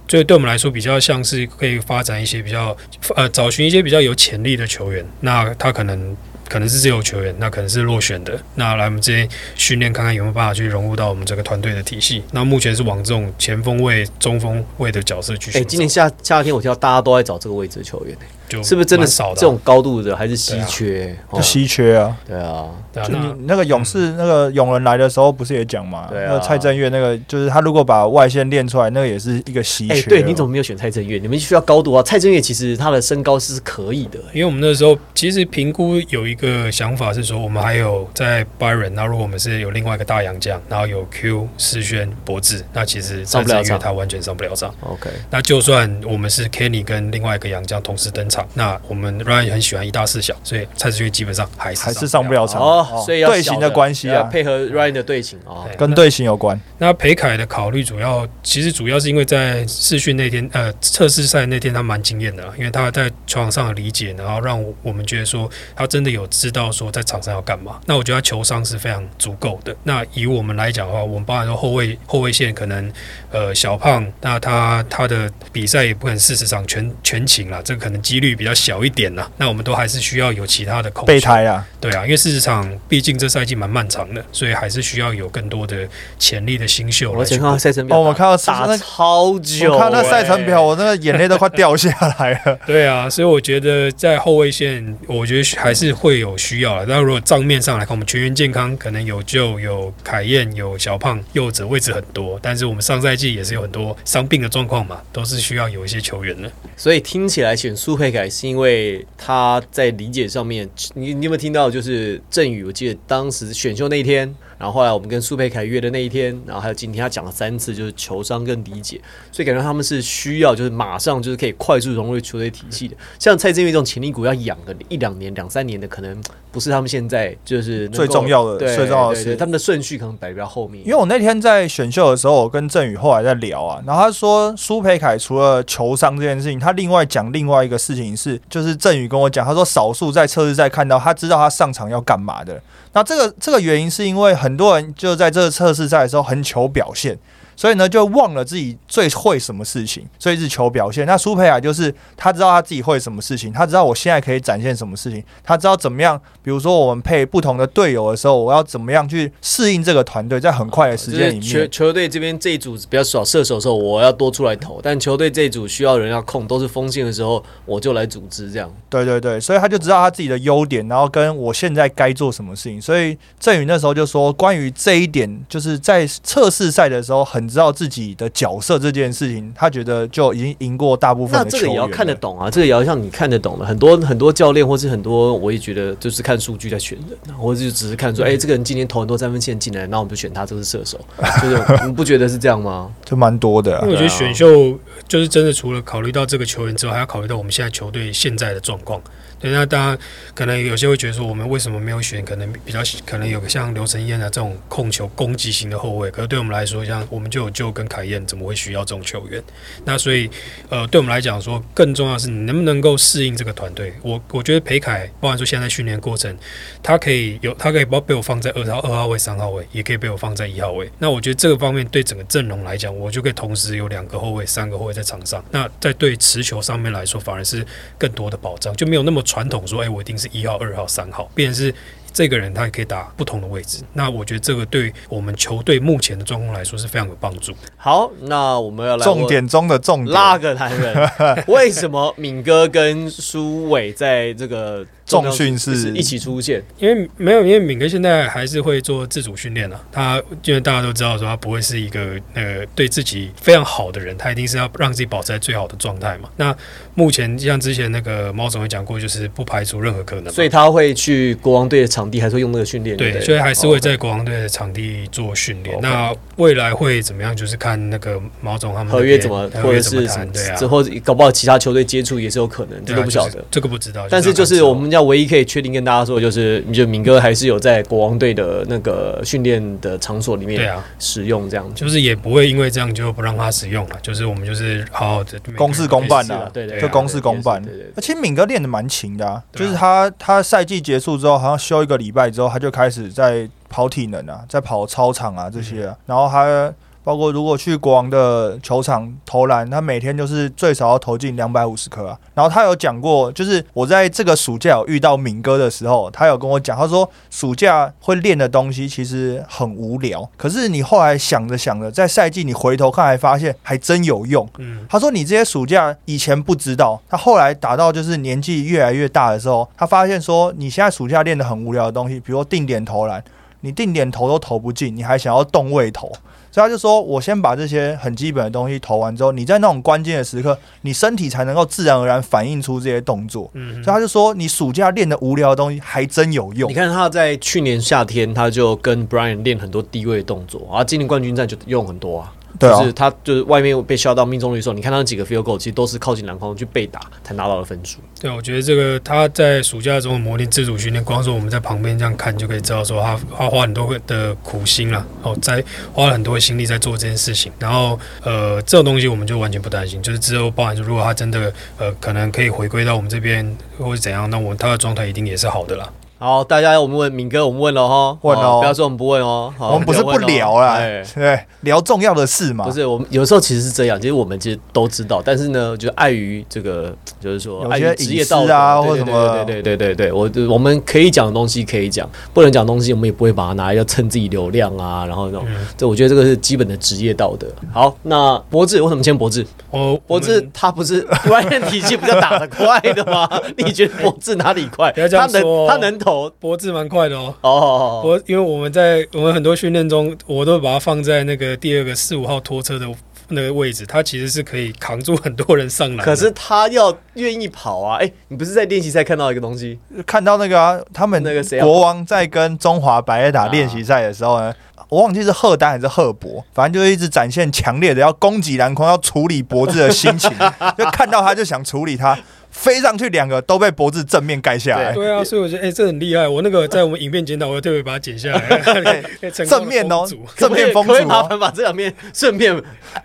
[0.07, 2.77] 就对我们来说，比较像是可以发展一些比较
[3.15, 5.07] 呃，找寻一些比较有潜力的球员。
[5.21, 6.17] 那他可能
[6.49, 8.37] 可能是自由球员，那可能是落选的。
[8.57, 12.25] 那来我们这边训练，看看有没有办法去融入到我们这个团队的体系。
[12.33, 15.69] 那目前是往这种前锋位、中锋位的角色去哎、寻找。
[15.69, 18.19] 今年夏夏天我听到大家都在找这个位置的球员、
[18.51, 21.17] 就是不是真的少的啊这种高度的还是稀缺？
[21.31, 22.17] 哦就稀缺啊。
[22.27, 26.09] 对啊，对啊，就那你那个勇士那个勇人来的时候，不是也讲嘛？
[26.11, 30.11] 对啊那个蔡正月那个，就是他如果把外线练出来，那个也是一个稀哎、缺。
[30.11, 31.19] 对，你怎么没有选蔡正月？
[31.19, 32.03] 你们需要高度啊！
[32.03, 44.75] 蔡正月其实他的身高是可以的、因为我们那时候其实评估有一个想法是说，我们还有在 Byron，那如果我们是有另外一个大洋将，然后有 Q、世轩、博智，那其实上不了场这个月他完全上不了场。
[44.81, 55.69] OK，那就算我们是 Kenny 跟另外一个洋将同时登场，那我们 Ryan 也很喜欢一大四小，所以蔡志岳基本上还是还是上不了场哦，所以要队形的关系啊，要配合 Ryan 的队形哦。
[55.77, 56.61] 跟队形有关。
[56.79, 67.81] 那裴凯的考虑主要，其实主要是因为在试训那天，呃，测试赛那天他蛮惊艳的，因为他在球场上的理解，然后让我们觉得说他真的有知道说在场上要干嘛。
[67.87, 69.75] 那我觉得他球商是非常足够的。
[69.83, 72.93] 那以我们来讲的话，我们包含说后卫后卫线可能
[73.31, 79.31] 呃小胖，那他他的比赛也不可能四十场全全勤啦，这个可能几率比较小一点啦。
[79.37, 85.89] 那我们都还是需要有其他的控球备胎啊，对啊，因为四十场毕竟这赛季蛮漫长的，所以还是需要有更多的
[86.19, 92.59] 潜力的新秀我以前看到赛程表，哦我看到打了超久、我看那赛程表，欸我那个眼泪都快掉下来了。
[92.67, 96.87] 对啊，所以我觉得在后卫线，我觉得还是会有需要了。
[96.87, 102.39] 但如果账面上来看，我们全员健康，可能有就、有凯燕、有小胖，右者位置很多。
[102.43, 106.51] 但是我们上赛季也是有很多伤病的状况嘛，都是需要有一些球员的。
[106.77, 111.71] 所以听起来选苏佩凯是因为他在理解上面，你你有没有听到？
[111.71, 122.97] 就是振宇，我记得当时选秀那一天，然后后来我们跟苏佩凯约的那一天，然后还有今天他讲了三次，就是球商跟理解，所以感觉他们是需要就是马上就是可以快速融入球队体系的。
[123.19, 126.21] 像蔡振宇这种潜力股要养个一两年、两三年的，可能
[126.53, 130.85] 不是他们现在就是最重要的对最重要的是他们的顺序可能摆比较后面。
[130.85, 142.61] 因为我那天在选秀的时候，我跟郑宇后来在聊啊，然后他说苏培凯除了球商这件事情，他另外讲另外一个事情是，就是郑宇跟我讲，他说少数在测试赛看到他知道他上场要干嘛的。
[142.93, 147.17] 那这个这个原因是因为很多人就在这个测试赛的时候很求表现。
[147.61, 151.07] 所以呢就忘了自己最会什么事情，所以是求表现。
[151.07, 161.71] 那苏培雅就是他知道他自己会什么事情，他知道我现在可以展现什么事情，他知道怎么样，比如说我们配不同的队友的时候，我要怎么样去适应这个团队，在很快的时间里面球面。
[161.71, 168.75] 球队这边这一组比较少射手的时候，我要多出来投；但球队这一组需要人要控，都是锋线的时候，我就来组织这样。
[168.89, 172.81] 对对对，所以他就知道他自己的优点，然后跟我现在该做什么事情。
[172.81, 183.67] 所以郑宇那时候就说，关于这一点，就是在测试赛的时候，很知道自己的角色这件事情，他觉得就已经赢过大部分那的球员这个也要看得懂啊，这个也要像你看得懂的。
[183.67, 190.99] 很多很多教练或是很多，我也觉得就是看数据在选人，或者就只是看说，哎、这个人今天投很多三分线进来，那我们就选他，这是射手。
[191.43, 192.91] 就是 你不觉得是这样吗？
[193.05, 193.95] 就蛮多的、啊因为。
[193.95, 199.01] 我觉得选秀就是真的除了考虑到这个球员之外，还要考虑到我们现在球队现在的状况。
[199.41, 199.99] 对，那当然
[200.35, 206.11] 可能有些会觉得说，我们为什么没有选可能比较可能有个像刘晨燕啊这种控球攻击型的后卫？
[206.11, 209.43] 可是对我们来说，像我们就有就跟凯燕，怎么会需要这种球员？
[209.85, 210.29] 那所以
[210.69, 213.93] 呃，对我们来讲说，更重要是你能不能够适应这个团队。
[214.03, 216.37] 我我觉得裴凯，包含说现在训练过程，
[216.83, 220.91] 他可以有他可以包被我放在二号二号位、三号位，也可以被我放在一号位。
[220.99, 225.43] 那我觉得这个方面对整个阵容来讲，我就可以同时有两个后卫、三个后卫在场上。
[225.51, 227.65] 那在对持球上面来说，反而是
[227.97, 231.73] 更多的保障，就没有那么传统说，哎，我一定是一号、二号、三号，变成是。
[232.13, 237.53] 这个人他也可以打不同的位置，那我觉得这个对我们球队目前的状况来说是非常有帮助。
[237.77, 241.11] 好，那我们要来重点中的重点，拉个男人，
[241.49, 246.63] 为什么敏哥跟苏伟在这个重训是是一起出现？
[246.79, 249.81] 因为没有，因为敏哥现在还是会做自主训练啊。
[249.91, 256.29] 他因为大家都知道说他不会是一个呃对自己非常好的人，他一定是要让自己保持在最好的状态嘛。
[256.37, 256.55] 那
[256.95, 260.33] 目前像之前那个猫总也讲过，就是不排除任何可能。
[260.33, 262.97] 所以他会去国王队的场地，还是会用那个训练？
[262.97, 265.79] 对，所以还是会哦在国王队的场地做训练。
[265.81, 273.45] 那未来会怎么样，就是看那个毛总他们合约怎么，或合约怎么者是什么谈，对啊，之后搞不好其他球队接触也是有可能，这都不晓得。
[273.51, 274.07] 这个不知道。
[274.09, 281.75] 但是就是我们要唯一可以确定跟大家说，的就是就敏哥还是有在国王队的那个训练的场所里面对啊，使用这样子。
[281.75, 296.73] 就是也不会因为这样就不让他使用了，就是我们就是好好的公事公办的对对，就公事公办对对对而且敏哥练的蛮勤的、啊，就是他他赛季结束之后，好像休一个礼拜之后，他就开始在跑体能啊，在跑操场啊这些、啊，然后他
[297.11, 302.17] 包括如果去国王的球场投篮，他每天就是最少要投进两百五十颗啊。
[302.35, 314.49] 然后他有讲过，就是我在这个暑假有遇到敏哥的时候，他有跟我讲，他说暑假会练的东西其实很无聊，可是你后来想着想着，在赛季你回头看，还发现还真有用。
[314.59, 323.21] 嗯，他说：“你这些暑假以前不知道，他后来打到就是年纪越来越大的时候，他发现说，你现在暑假练的很无聊的东西，比如说定点投篮，
[323.63, 326.13] 你定点投都投不进，你还想要动位投，
[326.51, 333.51] 所以他就说我先把这些很基本的东西投完之后，你在那种关键的时刻，你身体才能够自然而然反映出这些动作。
[333.55, 336.75] 嗯所以他就说，你暑假练的无聊的东西还真有用你。
[336.75, 342.33] 看他在去年夏天，他就跟 Brian 练很多低位动作，啊，今年冠军战就用很多啊。
[342.59, 347.99] 对啊就是，他就是外面被削到命中率的时候，你看他那几个 field goal 其实都是靠近篮筐去被打才拿到的分数。
[348.21, 357.53] 对，我觉得这个他在暑假中的磨练自主训练，光说我们在旁边这样看就可以知道，说他他花很多的苦心了，哦，在花了很多的心力在做这件事情。
[357.59, 365.89] 然后呃，这种东西我们就完全不担心，就是之后包含说，如果他真的呃可能可以回归到我们这边或者怎样，那我他的状态一定也是好的啦。
[366.23, 369.51] 好，大家我们问敏哥，我们问了哈，问了哦不要说我们不问哦。
[369.57, 372.67] 好我们不是不聊啦，哎对，聊重要的事嘛。
[372.67, 387.47] 不是，我们有时候其实是这样，其实我们其实都知道，但是呢，就碍于这个，就是说碍于职业道德啊或什么对对对对对，我我们可以讲的东西可以讲，不能讲的东西我们也不会把它拿来要蹭自己流量啊，然后那种，嗯，这我觉得这个是基本的职业道德。
[387.73, 389.47] 好，那博智为什么签博智？
[389.71, 393.27] 哦博智他不是 Ryan 体系比较打得快的吗？
[393.57, 394.93] 你觉得博智哪里快？
[394.93, 397.35] 他能他能投脖子蛮快的哦。
[397.43, 398.03] 哦。
[398.05, 402.87] 我因为我们在我们很多训练中，我都把它放在那个第二个四五号拖车的
[403.33, 406.05] 那个位置，它其实是可以扛住很多人上来。
[406.05, 407.99] 可是他要愿意跑啊！
[407.99, 409.79] 哎、你不是在练习赛看到一个东西？
[410.05, 414.53] 看到那个、啊、他们那个谁啊国王在跟中华白夜打练习赛的时候呢，
[414.89, 420.29] 我忘记是赫丹还是赫伯，反正就一直展现强烈的要攻击篮筐、要处理脖子的心情，
[420.77, 422.19] 就看到他就想处理他。
[422.61, 426.29] 飞上去两个都被脖子正面盖下来，对啊，所以我觉得哎、这很厉害。
[426.29, 429.03] 我那个在我们影片检讨，我特别把它剪下来，
[429.49, 431.07] 正面哦，正面封可不可。
[431.07, 432.55] 麻烦把这两面顺便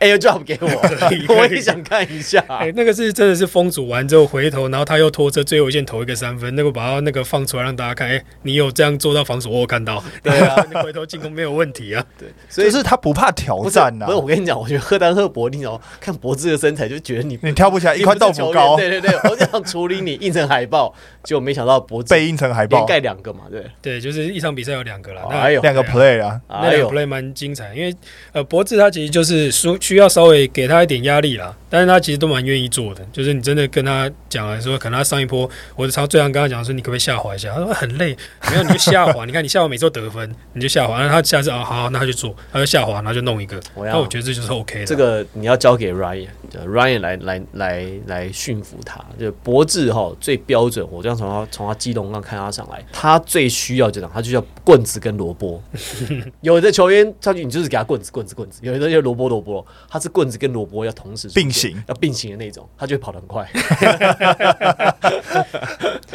[0.01, 0.67] AirDrop 给我，
[1.33, 2.43] 我也想看一下。
[2.49, 12.03] 哎、那个是真的是封阻完之后回头，然后他又拖车最后一线投一个三分，那个把他那个放出来让大家看，哎、你有这样做到防守，我有看到，对啊，你回头进攻没有问题啊。
[12.19, 19.11] 对，所以就是他不怕挑战呐不是，，我跟你讲，我觉得赫丹赫伯，你知道看脖子的身材就觉得你你跳不起来，一块豆腐高，对对对，
[19.45, 27.95] 我想处理你印成海报，结果没想到脖子被印成海连报，盖两个嘛，对，对，就是一场比赛有两个啦，那还有两个 play 啊，那两哎呦个 play 蛮精彩，因为
[28.31, 33.05] 呃，博智他其实就是需需要稍微给他一点压力啦，但是他其实都蛮愿意做的。
[33.11, 37.51] 就是你真的跟他讲了说，可能他上一波，我常最常跟他讲说，你可不可以下滑一下？
[37.53, 38.15] 他说很累，
[38.49, 43.59] 没有你就 下滑，你看你下滑每次都得分，你就下滑，然后他下次啊好，那他就做，他就下滑，然后就弄一个。
[43.75, 44.85] 那我觉得这就是 OK 的。
[44.85, 49.03] 这个你要交给 Ryan，就 Ryan 来来来来驯服他。
[49.19, 55.61] 就博智哈最标准，我这样从他从他基隆上看他上来，他最需要就这样，他就叫棍子跟萝卜。
[56.41, 63.47] 有的球员他就你就是给他棍子棍子棍子，有的就萝卜萝卜，他是棍子跟萝卜要同时并行，要并行的那种，他就会跑得很快。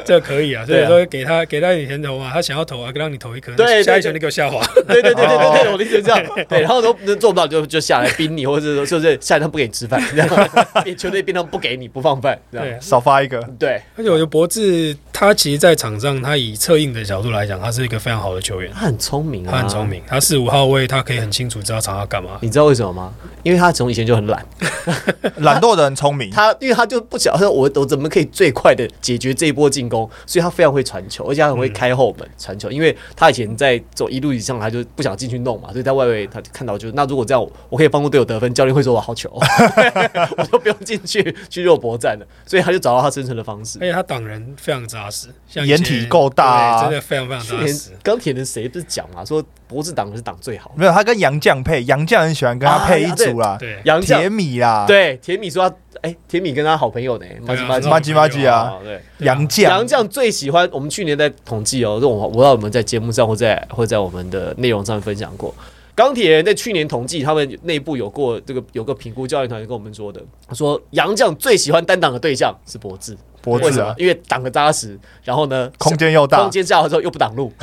[0.05, 4.61] 这可以啊，所以说给他给他一点甜头啊，他想要投啊，让你投一颗，对对下一球你给我下滑。
[4.87, 6.25] 对对对对对我的意思是这样。
[6.49, 10.29] 对，然后都做不到就就下来逼你，或者是说就是下一场不给你吃饭，这样
[10.85, 12.81] 变球队变成不给你不放饭，这对样。
[12.81, 18.71] 少发一个，对，而且我觉得博智他其实，在场上他以策应的角度来讲，他是一个非常好的球员。
[18.73, 19.81] 他很聪明啊，他很聪。
[19.87, 22.39] 明，他四五号位，他可以很清楚知道场上干嘛。
[22.43, 23.13] 你知道为什么吗？
[23.43, 24.47] 因为他从以前就很懒，
[25.39, 32.71] 懒惰的人聪明，他因为他就不晓得我我怎么可以最快的解决这一波进攻，所以他非常会传球，而且他很会开后门传球。
[32.71, 39.31] 因为他以前在走一路以上，他就不想进去弄嘛，所以在外围他就看到就是那如果这样我可以帮助队友得分，教练会说我好球，
[40.37, 43.87] 我就不用进去去肉搏战了，所以他就找到他生存的方式而。
[43.87, 47.91] 且他挡人非常扎实，像掩体够大啊对真的非常非常扎实。
[48.03, 50.73] 钢铁人谁不是讲嘛，说脖子挡是挡最好。
[50.77, 59.01] 没有他跟杨绛配，杨绛很喜欢跟他配一组啦，对，杨铁米啦，，对铁米说他哎，铁米跟他好朋友呢，马吉马吉马吉马吉啊，啊，对。
[59.19, 65.55] 杨绛，杨绛最喜欢，我们去年在统计哦，这种我不知道我们在节目上或在或在我们的内容上分享过。
[66.01, 73.15] 钢铁人在去年统计，他们内部有过这个有个评估教练团跟我们说的，他说杨将最喜欢单打的对象是博智，
[73.47, 77.53] 为什么脖子啊？，因为挡的扎实，然后呢空间又大空，间下来之后又不挡路，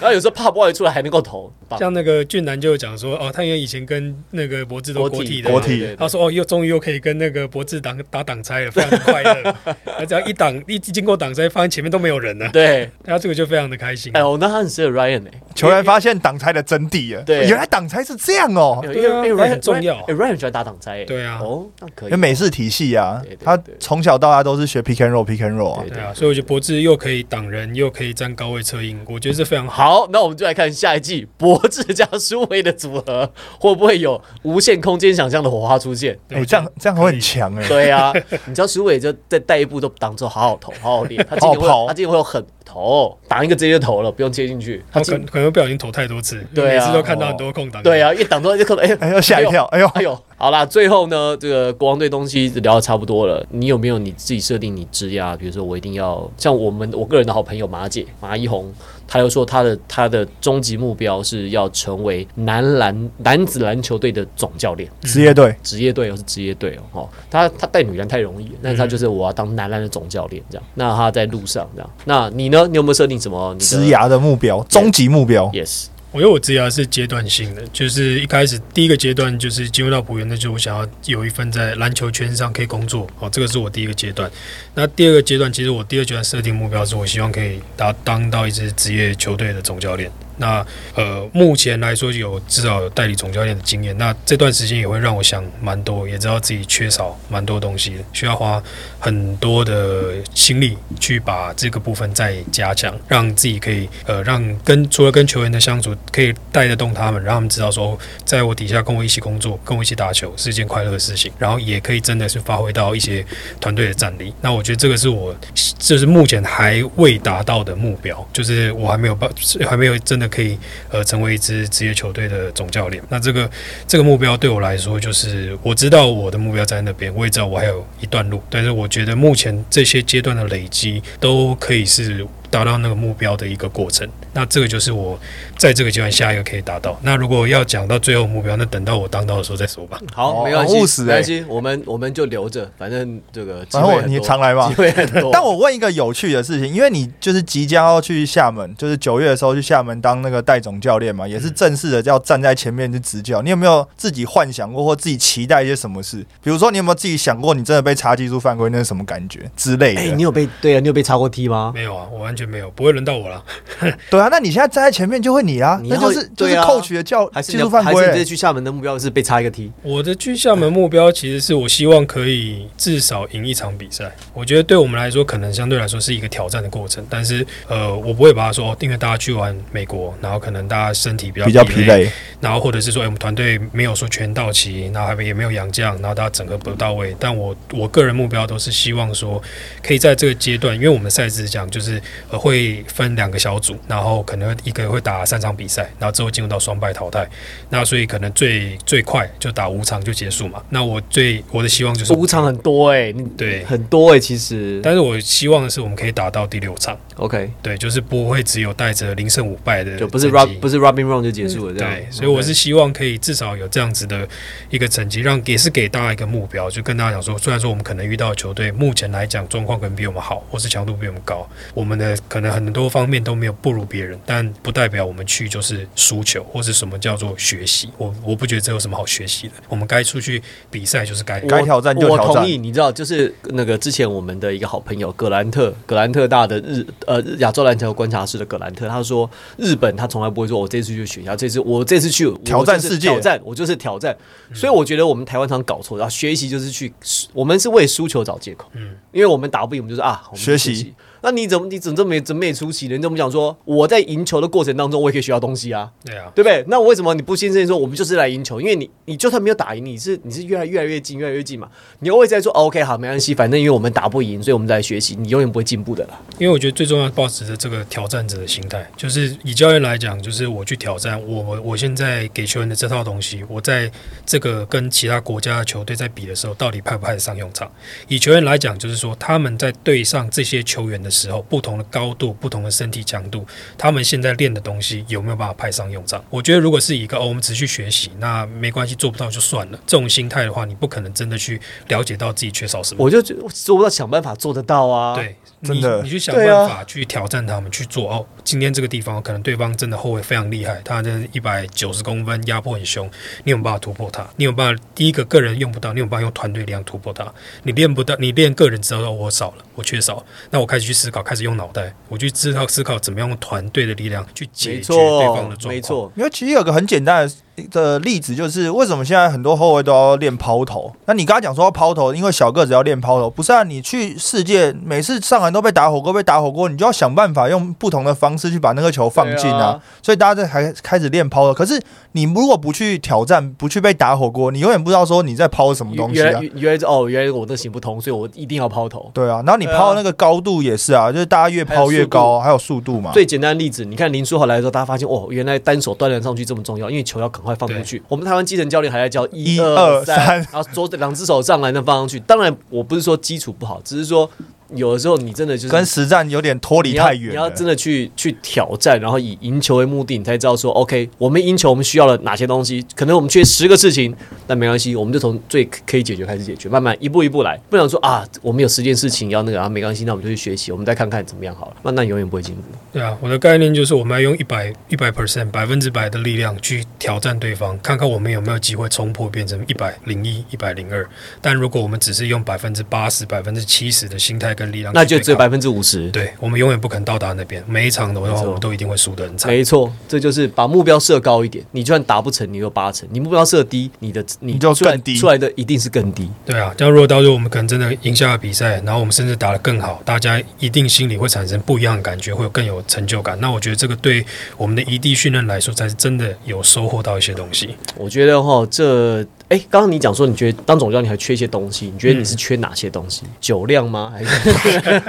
[0.00, 9.54] 然后有时候怕不好出来还能够投，棒像那个俊男就有讲说，哦，他因为以前跟那个博智都国体的体对对对他说哦，又终于又可以跟那个博智挡打挡拆了，非常的快乐。
[9.98, 14.20] 他只要一挡一经过挡拆，发现前面都没有人了， 对，他这个就非常的开心哎。
[14.20, 30.02] 呦，那他很适合 Ryan 哎，球员发现挡拆的真谛啊，对原来挡拆是这样哦，因为对啊因为那很重要哎，Ryan 喜欢打挡拆，哎对啊哦，那可以因为，美式体系啊对对，对他从小到大家都是学 pick and roll pick and roll 啊对，对啊，所以我觉得博智又可以挡人，又可以站高位策应，我觉得这非常好。
[30.02, 36.18] 好，那我们就来看下一季博智加苏维的组合会不会有无限空间想象的火花出现？
[36.30, 38.12] 哎，这样这样会很强哎，对啊，
[38.46, 41.24] 你知道苏伟就在带一步都挡住，好好投，好好练。
[41.28, 44.84] 他今年会他今年会有很投，挡一个直接就投了，不用接进去。
[44.92, 47.82] 他可可能不小心投太多次，对啊每次都看到很多空档。
[47.82, 53.44] 对，啊，一挡之后就可能，哎 哎呦吓一跳，哎呦，哎呦，好啦，最后呢，这个国王队东西聊的差不多了。
[53.50, 55.34] 你有没有你自己设定你职业啊？
[55.36, 58.70] 比如说，我一定要像我们我个人的好朋友马姐马一红，
[59.08, 70.64] 他又说他的他的终极目标是要成为男篮男子篮球队的总教练，职业队职业队哦是职业队哦，哦，他他带女篮太容易了，但是他就是我要当男篮的总教练这样。
[70.74, 72.68] 那他在路上这样，那你呢？
[72.68, 84.30] 你有没有设定什么职涯的目标，终极目标，？Yes，我觉得我职业是阶段性的，就是一开始第一个阶段就是进入到浦原，那就是我想要有一份在篮球圈上可以工作，哦，这个是我第一个阶段。
[84.74, 90.10] 那第二个阶段，其实我第二阶段设定目标是我希望可以达当到一支职业球队的总教练。
[90.38, 98.62] 那呃，目前来说有至少有代理总教练的经验，那这段时间也会让我想蛮多，也知道自己缺少蛮多东西，需要花
[98.98, 113.24] 很多的心力去把这个部分再加强，让自己可以呃，让跟除了跟球员的相处，可以带得动他们，让他们知道说，在我底下跟我一起工作，跟我一起打球是一件快乐的事情，然后也可以真的是发挥到一些
[113.60, 114.32] 团队的战力。
[114.40, 115.34] 那我觉得这个是我
[115.78, 119.30] 这是目前还未达到的目标，就是我还没有办，
[119.68, 120.58] 还没有真的可以
[120.90, 123.02] 呃成为一支职业球队的总教练。
[123.08, 123.50] 那这个
[123.86, 134.08] 这个目标对我来说，就是我知道我的目标在那边，我也知道我还有一段路，但是我觉得目前这些阶段的累积都可以是达到那个目标的一个过程。
[134.32, 135.18] 那这个就是我
[135.56, 136.98] 在这个阶段下一个可以达到。
[137.02, 139.98] 那如果要讲到最后目标，那等到我当到的时候再说吧。
[140.14, 144.74] 好，哦没关系，很务实欸没关系，我们我们就留着，反正这个机反正你会很多常来嘛 机。
[144.74, 145.30] 会很多。
[145.32, 153.42] 但我问一个有趣的事情，因为你就是即将要去厦门，就是九月的时候去厦门当那个代总教练嘛，也是正式的要站在前面去执教。
[153.42, 156.24] 你有没有自己幻想过或自己期待一些什么事？
[156.42, 160.00] 比如说，你有没有自己想过，你真的被查技术犯规，那是什么感觉之类的？
[160.00, 160.80] 哎，你有被对啊？
[160.80, 161.72] 你有被查过踢吗？
[161.74, 163.44] 没有啊，我完全没有，不会轮到我了。
[164.10, 168.12] 对啊，那你现在站在前面就会你啊，你那就是就是对啊 coach 的教还是技术犯规、欸。
[168.12, 169.70] 你这去厦门的目标是被插一个踢？
[169.82, 174.10] 我的去厦门目标其实是我希望可以至少赢一场比赛。
[174.32, 182.10] 我觉得对我们来说，可能相对来说是一个挑战的过程，但是呃，我不会把它说，哦因为大家去完美国，然后可能大家身体比较比较疲累，
[182.40, 187.14] 然后或者是说，哎，我们团队没有说全到齐，然后还也没有洋将，然后大家整个不到位。
[187.18, 189.42] 但我我个人目标都是希望说，
[189.82, 192.00] 可以在这个阶段，因为我们的赛制是这样，就是
[192.30, 197.28] 呃会分两个小组，然后可能一个会打三场比赛，然后之后进入到双败淘汰。
[197.70, 200.62] 那所以可能最最快就打五场就结束嘛。
[200.70, 204.80] 那我最我的希望就是五场很多哎，你对很多哎，其实。
[204.82, 211.92] 但是我希望的是我们可以打到第六场，OK，对，就是不会只有带着零胜五败的就不是 Rob 不是 Robin Run 就结束了这样。
[211.92, 214.28] 对，所以我是希望可以至少有这样子的
[214.70, 227.90] 一个成绩，让也是给大家一个目标，就跟大家讲说，虽然说我们可能遇到的球队目前来讲状况可能比我们好，或是强度比我们高，我们的可能很多方面都没有不如别人，但不代表我们去就是输球，或是什么叫做学习。
[227.98, 231.40] 我我不觉得这有什么好学习的，我们该出去比赛就是该。
[231.42, 244.16] 该挑战就挑战我同意，你知道，就是那个之前我们的一个好朋友格兰特，格兰特大的日呃亚洲篮球观察室的格兰特，他说日本他从来不会说我这次去学校，这次我这次去挑战世界挑战我就是挑战。
[244.54, 246.92] 所以我觉得我们台湾常搞错，然后学习就是去，
[247.32, 250.94] 我们是为输球找借口，嗯因为我们打不赢，我们就是啊，我们学习习。
[251.22, 252.96] 那你怎么你怎么这么没怎么没出息呢？
[252.96, 255.90] 你怎么讲说我在赢球的过程当中，我也可以学到东西啊？
[256.04, 256.64] 对啊，对不对？
[256.68, 258.60] 那为什么你不先生说我们就是来赢球？
[258.60, 261.68] 因为你你就算没有打赢，你是你是越来越来越近，越来越近嘛。
[262.00, 266.20] 你偶尔在说、哦 OK 好没关系，反正因为我们打不赢，所以我们在学习，你永远不会进步的啦。
[266.38, 273.90] 因为我觉得最重要，保持着这个挑战者的心态，就是以教练来讲，就是我去挑战我我我现在给球员的这套东西，我在
[274.24, 277.70] 这个跟其他国家的球队在比的时候，到底派不派得上用场？
[278.08, 283.46] 以球员来讲，就是说他们在对上这些球员的时候，不同的高度、不同的身体强度，
[283.76, 286.22] 他们现在练的东西有没有办法派上用场？
[286.30, 289.78] 我觉得如果是一个哦，我们只去学习，那没关系，做不到就算了。
[289.86, 293.04] 这种心态的话，你不可能真的去了解到自己缺少什么。
[293.04, 298.26] 我就觉得我做不到，想办法做得到啊。，对，真的你，你去想办法去挑战他们去做哦。
[298.44, 303.10] 今天这个地方可能对方真的后卫非常厉害，他真的一百九十公分，压迫很凶，
[303.44, 304.26] 你有办法突破他？
[304.36, 307.32] 你有办法第一个个人用不到，你有办法用团队力量突破他？
[307.64, 315.74] 你练不到，你练个人知道我少了，我缺少，那我开始去思考，开始用脑袋，我去知道思考怎么样用团队的力量去解决对方的，状况。
[315.74, 316.12] 没错。
[316.16, 317.34] 因为其实有个很简单的
[317.70, 320.92] 的例子，就是为什么现在很多后卫都要练抛投？
[321.06, 323.62] 那你刚刚讲说要抛投，因为小个子要练抛投，不是啊？
[323.62, 329.66] 你去世界每次上篮都被打火锅，被打火锅，你就要想办法用不同的方式去把那个球放进啊。
[329.66, 331.80] 啊所以大家在还开始练抛投，可是
[332.12, 336.88] 你如果不去挑战，不去被打火锅，你永远不知道说你在抛什么东西啊原来。
[336.88, 339.10] 哦，原来我那行不通，所以我一定要抛投。
[339.12, 343.10] 对啊，然后你抛的那个高度也是啊，就是大家越抛越高，还有速度嘛。
[343.12, 348.02] 最简单的例子，你看林书豪来的时候，大家发现哦，原来单手锻炼上去这么重要，因为球要赶快放出去。
[348.08, 352.20] 我们台湾基层教练还在教一一二三，然后左两只手上来那放上去。
[352.20, 354.30] 当然，我不是说基础不好，只是说
[354.74, 357.30] 有的时候你真的就是跟实战有点脱离太远了。
[357.30, 362.84] 你要真的去去挑战，然后以赢球为目的，你才知道说，OK，我们赢球我们需要了哪些东西？
[362.94, 364.14] 可能我们缺十个事情，
[364.46, 367.58] 但没关系，我们就从最可以解决开始解决，慢慢一步一步来。
[367.70, 371.76] 不想说啊，我们有十件事情要那个啊，没关系，那我们就去学习，我们再看看怎么样好了。
[371.82, 372.62] 那那永远不会进步。
[372.92, 381.08] 对啊，我的概念就是我们要用一百一百 percent 百分之百的力量去挑战对方，看看我们有没有机会冲破变成一百零一、一百零二。
[381.40, 386.10] 但如果我们只是用百分之八十、百分之七十的心态跟力量那就只有百分之五十。
[386.10, 387.62] 对，我们永远不肯到达那边。
[387.68, 389.52] 每一场的话，我们都一定会输得很惨。
[389.52, 391.64] 没错，这就是把目标设高一点。
[391.70, 396.28] 你就算达不成，你有八成；你目标设低，你的你你就出来更低出来的一定是更低。
[396.44, 403.38] 对啊，这样如果到时候我们可能真的赢下了比赛，然后我们甚至打得更好，大家一定心里会产生不一样的感觉，会有更有成就感。
[403.40, 404.24] 那我觉得这个对
[404.56, 407.76] 我们的异地训练来说，才是真的有收获到一些东西。
[407.96, 413.22] 我觉得哈，这哎，刚刚你讲说你觉得当总教练还缺一些东西，你觉得你是缺哪些东西？
[413.40, 414.12] 酒量吗？
[414.12, 414.50] 还是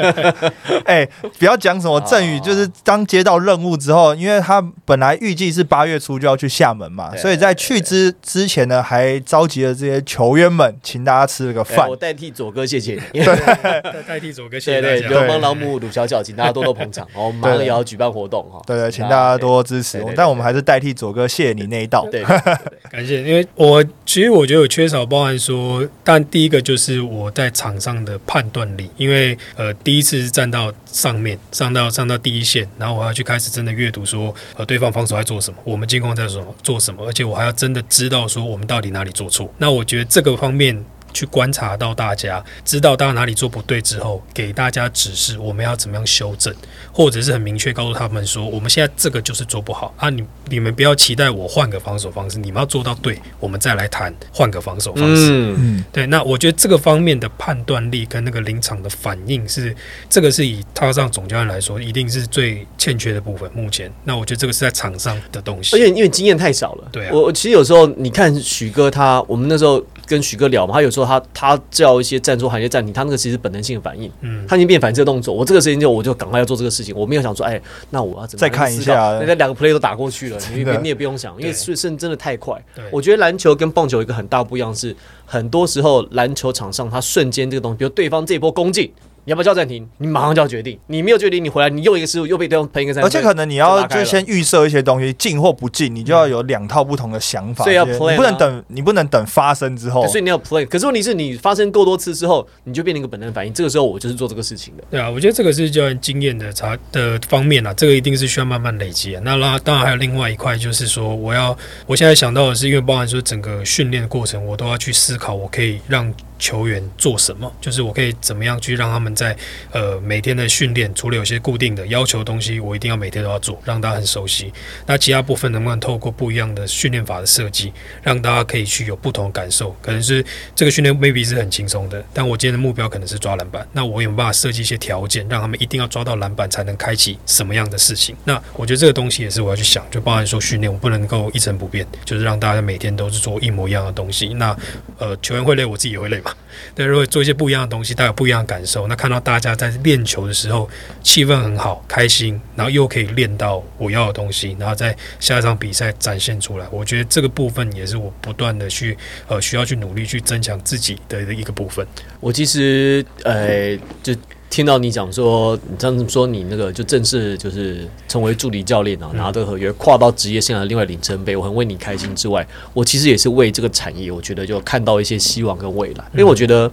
[0.86, 11.96] 哎、不要讲什么赠宇，就是当接到任务之后，因为他本来预计是八月初就要去厦门嘛，所以在去之之前呢，还召集了这些球员们，请大家吃了个哎饭我。
[11.96, 13.20] 代替左哥谢谢你。
[13.26, 15.20] 代代替左哥，谢对对，谢大家。
[15.20, 17.06] 流氓老母鲁小小，请大家多多捧场。
[17.14, 18.62] 哦，马上也要举办活动哈。
[18.66, 20.16] 对对，请大家多多支持对对对。
[20.16, 22.08] 但我们还是代替左哥谢谢你那一道。
[22.10, 22.56] 对，对对
[22.90, 39.52] 感谢，因为我其实因为我觉得有缺少，包含说，但第一个就是我在场上的判断力，因为呃第一次站到上面，上到上到第一线，然后我要去开始真的阅读说，呃对方防守在做什么，我们进攻在做什么做什么，而且我还要真的知道说我们到底哪里做错。
[39.58, 40.86] 那我觉得这个方面。
[41.14, 46.54] 去观察到大家知道大家哪里做不对之后，给大家指示我们要怎么样修正，
[46.92, 55.30] 或者是很明确告诉他们说，我们现在这个就是做不好啊，你你们不要期待我换个防守方式，你们要做到对，我们再来谈换个防守方式。
[55.32, 59.76] 嗯，嗯，对，那我觉得这个方面的判断力跟那个临场的反应是，
[60.10, 63.50] 这个是以他上总教练来说，一定是最欠缺的部分。
[63.54, 65.76] 目前，那我觉得这个是在场上的东西。
[65.76, 66.90] 而且因为经验太少了。
[66.92, 75.32] 对啊我我其实有时候你看许哥他，我们那时候跟许哥聊嘛，他有时候他他叫一些战术喊一些暂停，他那个其实本能性的反应，嗯，他已经变反射动作。
[75.32, 82.60] 我这个时间就我就赶快要做这个事情，我没有想说，哎，那我要怎么再看一下人家两个 play 都打过去了，你 你也不用想，因为对是甚至真的太快。
[82.92, 84.96] 我觉得篮球跟棒球有一个很大不一样是，
[85.28, 88.92] 很多时候篮球场上他瞬间这个东西，比如对方这一波攻进，
[89.30, 89.88] 你要不要叫暂停？
[90.00, 97.64] 你马上就要决定，你没有决定，你回来你又一个失误，又被对方喷一个三分，而且可能你要就先预设一些东西，进或不进，你就要有两套不同的想法。
[97.64, 100.10] 所以要 plan 你不能啊等，你不能等发生之后对。
[100.10, 100.68] 所以你要 play。
[100.68, 103.54] 可是问题是你发生够多次之后，你就变成一个本能反应。
[103.54, 104.84] 这个时候我就是做这个事情的。
[104.90, 109.22] 对啊，我觉得这个是教练经验的差的方面啊，这个一定是需要慢慢累积啊。
[109.24, 111.56] 那那当然还有另外一块，就是说我要
[111.86, 119.36] 我现在想到的是，因为包含说整个训练的过程，我都要去思考，我可以让球员做什么，就是我可以怎么样去让他们在
[119.72, 124.52] 呃每天的训练，除了有些固定的要求的东西，我一定要每天都要做，让大家很熟悉。
[124.88, 127.72] 那其他部分能不能透过不一样的训练法的设计，
[128.02, 129.76] 让大家可以去有不同的感受？
[129.82, 130.26] 可能是
[130.56, 138.16] 这个训练 maybe 是很轻松的，但我今天的目标可能是抓篮板，那我有没有办法设计一些条件，让他们一定要抓到篮板才能开启什么样的事情？
[138.24, 144.34] 那我觉得这个东西也是我要去想，就包含说训练，我不能够一成不变，就是让大家每天都是做一模一样的东西。
[144.36, 144.56] 那
[144.98, 146.29] 呃，球员会累，我自己也会累嘛。
[146.76, 150.70] 对，如果做一些不一样的东西，大家有不一样的感受，那看到大家在练球的时候
[151.04, 161.86] 气氛很好、开心，然后又可以练到我要的东西，然后在下一场比赛展现出来，我觉得这个部分也是我不断的去呃需要去努力去增强自己的一个部分。
[162.20, 164.14] 我其实呃，就
[164.50, 176.72] 听到你讲说，你这样子说，你那个就正式就是成为助理教练啊，拿这个合约跨到职业生涯的另外里程碑，我很为你开心之外，我其实也是为这个产业，我觉得就看到一些希望跟未来，因为我觉得。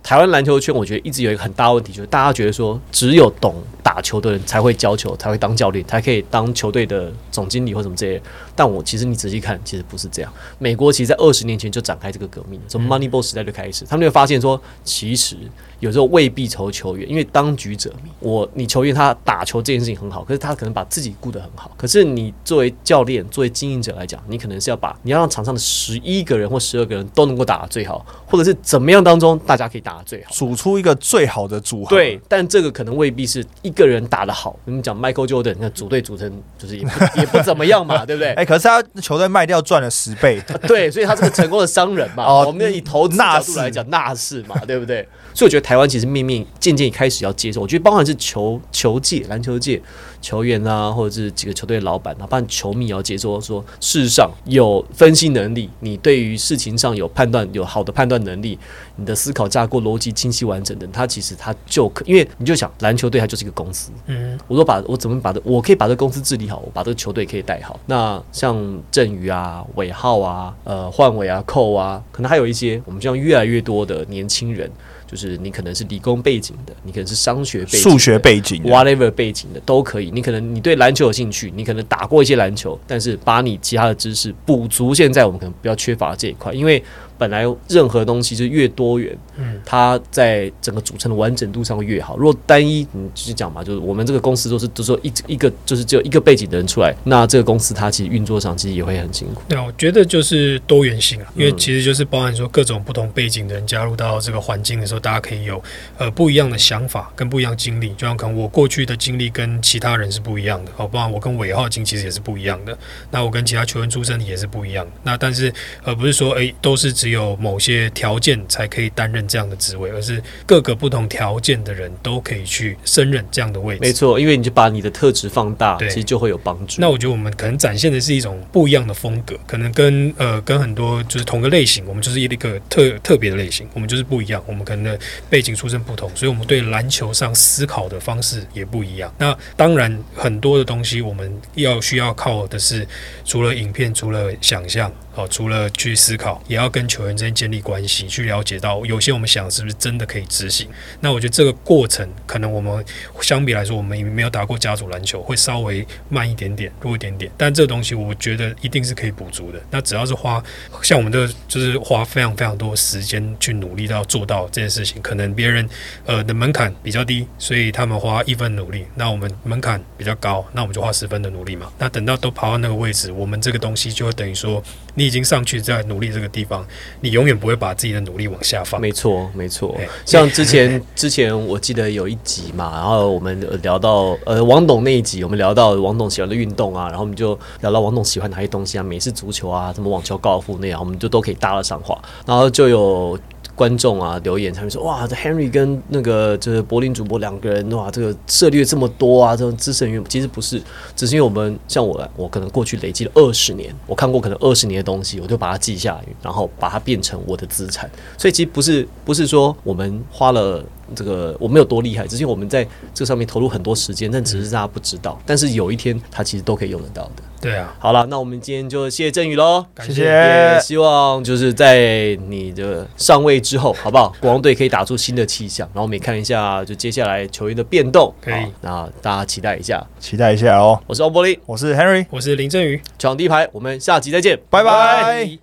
[0.00, 8.22] 台湾篮球圈，我觉得一直有一个很大的问题，就是大家觉得说，只有懂打球的人才会教球，才会当教练，才可以当球队的总经理或什么这些。
[8.54, 10.32] 但我其实你仔细看，其实不是这样。
[10.60, 15.36] 美国其实，在二十年前就展开这个革命，从 Moneyball 时代就开始，他们就发现说，其实
[15.80, 18.10] 有时候未必愁球员，因为当局者迷。
[18.20, 21.70] 我你球员他打球这件事情很好，可是他可能把自己顾得很好。
[21.76, 30.30] 可是你作为教练，作为经营者来讲，你可能是要把你要让场上的十一个人或十二个人都能够打得最好，或者是怎么样当中大家可以打得最好。
[30.32, 31.90] 组出一个最好的组合。
[31.90, 34.58] 对，但这个可能未必是一个人打得好。
[34.64, 38.32] 我们讲 Michael Jordan，那组队组成就是也不 也不怎么样嘛， 对不对？
[38.34, 42.24] 哎、可是他球队卖掉赚了十倍， 对，所以他是个成功的商人嘛。
[42.24, 45.06] 哦我们以投资角度来讲，那是嘛，对不对？
[45.34, 49.78] 所以我觉得台湾其实面面渐渐开始要接受，我觉得包含是球球界、篮球界
[50.18, 58.58] 球员啊，或者是几个球队老板啊，包含球迷也要接受说，事实上有分析能力，你对于事情上有判断，有好的判断能力，
[58.96, 67.78] 你的思考架构逻辑清晰完整的，他其实他就可，因为你就想篮球队它就是一个公司，嗯，我说把我怎么把这，我可以把这个公司治理好，我把这个球队可以带好。
[67.84, 68.56] 那像
[68.90, 74.70] 振宇啊、韦浩啊、呃焕伟啊、寇啊，可能还有一些我们这样越来越多的年轻人，
[75.10, 80.10] 就是你可能是理工背景的，你可能是商学背景的、数学背景的 whatever 背景的都可以。
[80.10, 86.82] 你可能你对篮球有兴趣，你可能打过一些篮球，但是把你其他的知识补足现在我们可能比较缺乏这一块，因为
[87.18, 92.16] 本来任何东西就越多元，嗯，它在整个组成的完整度上会越好。
[92.16, 99.42] 如果单一，你就是讲嘛，就是我们这个公司都是都说一一个就是只有一个背景的人出来，那这个公司它其实运作上其实也会很辛苦。
[99.48, 105.62] 对啊，我觉得就是多元性啊，因为嗯其实就是包含说各种不同背景的人加入到这个环境的时候，大家可以有
[105.96, 107.88] 呃不一样的想法跟不一样经历。
[107.94, 112.76] 就像可能我过去的经历跟其他人是不一样的，好，包含我跟韦浩金其实也是不一样的。
[113.10, 114.92] 那我跟其他球员出身也是不一样的。
[115.02, 115.52] 那但是
[115.82, 123.80] 呃不是说诶都是只只有某些条件才可以担任这样的职位，而是各个不同条件的人都可以去胜任这样的位置。
[123.80, 126.82] 没错，因为你就把你的特质放大，对其实就会有帮助。
[126.82, 135.00] 那我觉得我们可能展现的是一种不一样的风格，可能跟呃跟很多就是同个类型，我们就是一个特特别的类型，我们就是不一样，我们可能的
[135.30, 139.10] 背景出身不同，所以我们对篮球上思考的方式也不一样。
[139.16, 142.86] 那当然很多的东西我们要需要靠的是
[143.24, 144.92] 除了影片，除了想象。
[145.14, 150.68] 哦，除了去思考，也要跟球球员之间建立关系，去了解到有些我们想是不是真的可以执行。
[151.00, 152.84] 那我觉得这个过程，可能我们
[153.20, 157.30] 相比来说，我们没有打过家族篮球，会稍微慢一点点，弱一点点。
[157.36, 159.60] 但这个东西，我觉得一定是可以补足的。
[159.70, 160.42] 那只要是花，
[160.82, 165.68] 像我们这个就是花非常非常多时间去努力到做到这件事情，可能别人
[166.04, 171.70] 呃的门槛比较低，所以他们花一分努力，那我们门槛比较高，那我们就花十分的努力嘛。
[171.78, 174.60] 那等到都跑到那个位置，我们这个东西就会等于说，
[174.94, 176.66] 你已经上去在努力这个地方，
[177.00, 178.80] 你永远不会把自己的努力往下放。
[178.80, 179.76] 没错，没错。
[180.04, 193.18] 像之前 之前我记得有一集嘛，然后我们呃聊到呃王董那一集，我们聊到王董喜欢的运动啊，然后我们就聊到王董喜欢哪些东西啊，美式足球啊，什么网球、高尔夫那样，我们就都可以搭了上话，然后就有。
[193.58, 200.62] 观众啊留言，他们说哇，这 Henry 跟那个就是柏林主播两个人哇，这个涉猎这么多啊，这种资深员其实不是，
[200.94, 207.90] 只是因为我们像我，我可能过去累积了二十年，我看过可能二十年的东西，我就把它记下来，然后把它变成我的资产。
[208.16, 210.64] 所以其实不是不是说我们花了
[210.94, 215.18] 这个我们有多厉害，只是我们在这上面投入很多时间，但只是大家不知道。
[215.26, 217.22] 但是有一天，它其实都可以用得到的。
[217.40, 219.64] 对啊，好了，那我们今天就谢谢振宇喽。
[219.76, 224.12] 谢感谢也希望就是在你的上位之后，好不好？
[224.20, 228.12] 国王队可以打出新的气象，然后我们也看一下，就接下来球员的变动。
[228.20, 229.86] 可以好那大家期待一下。
[230.00, 230.80] 期待一下哦。
[230.88, 232.76] 我是欧柏林，我是 Henry，我是林振宇。
[232.98, 235.30] 球场第一排，我们下集再见，拜拜。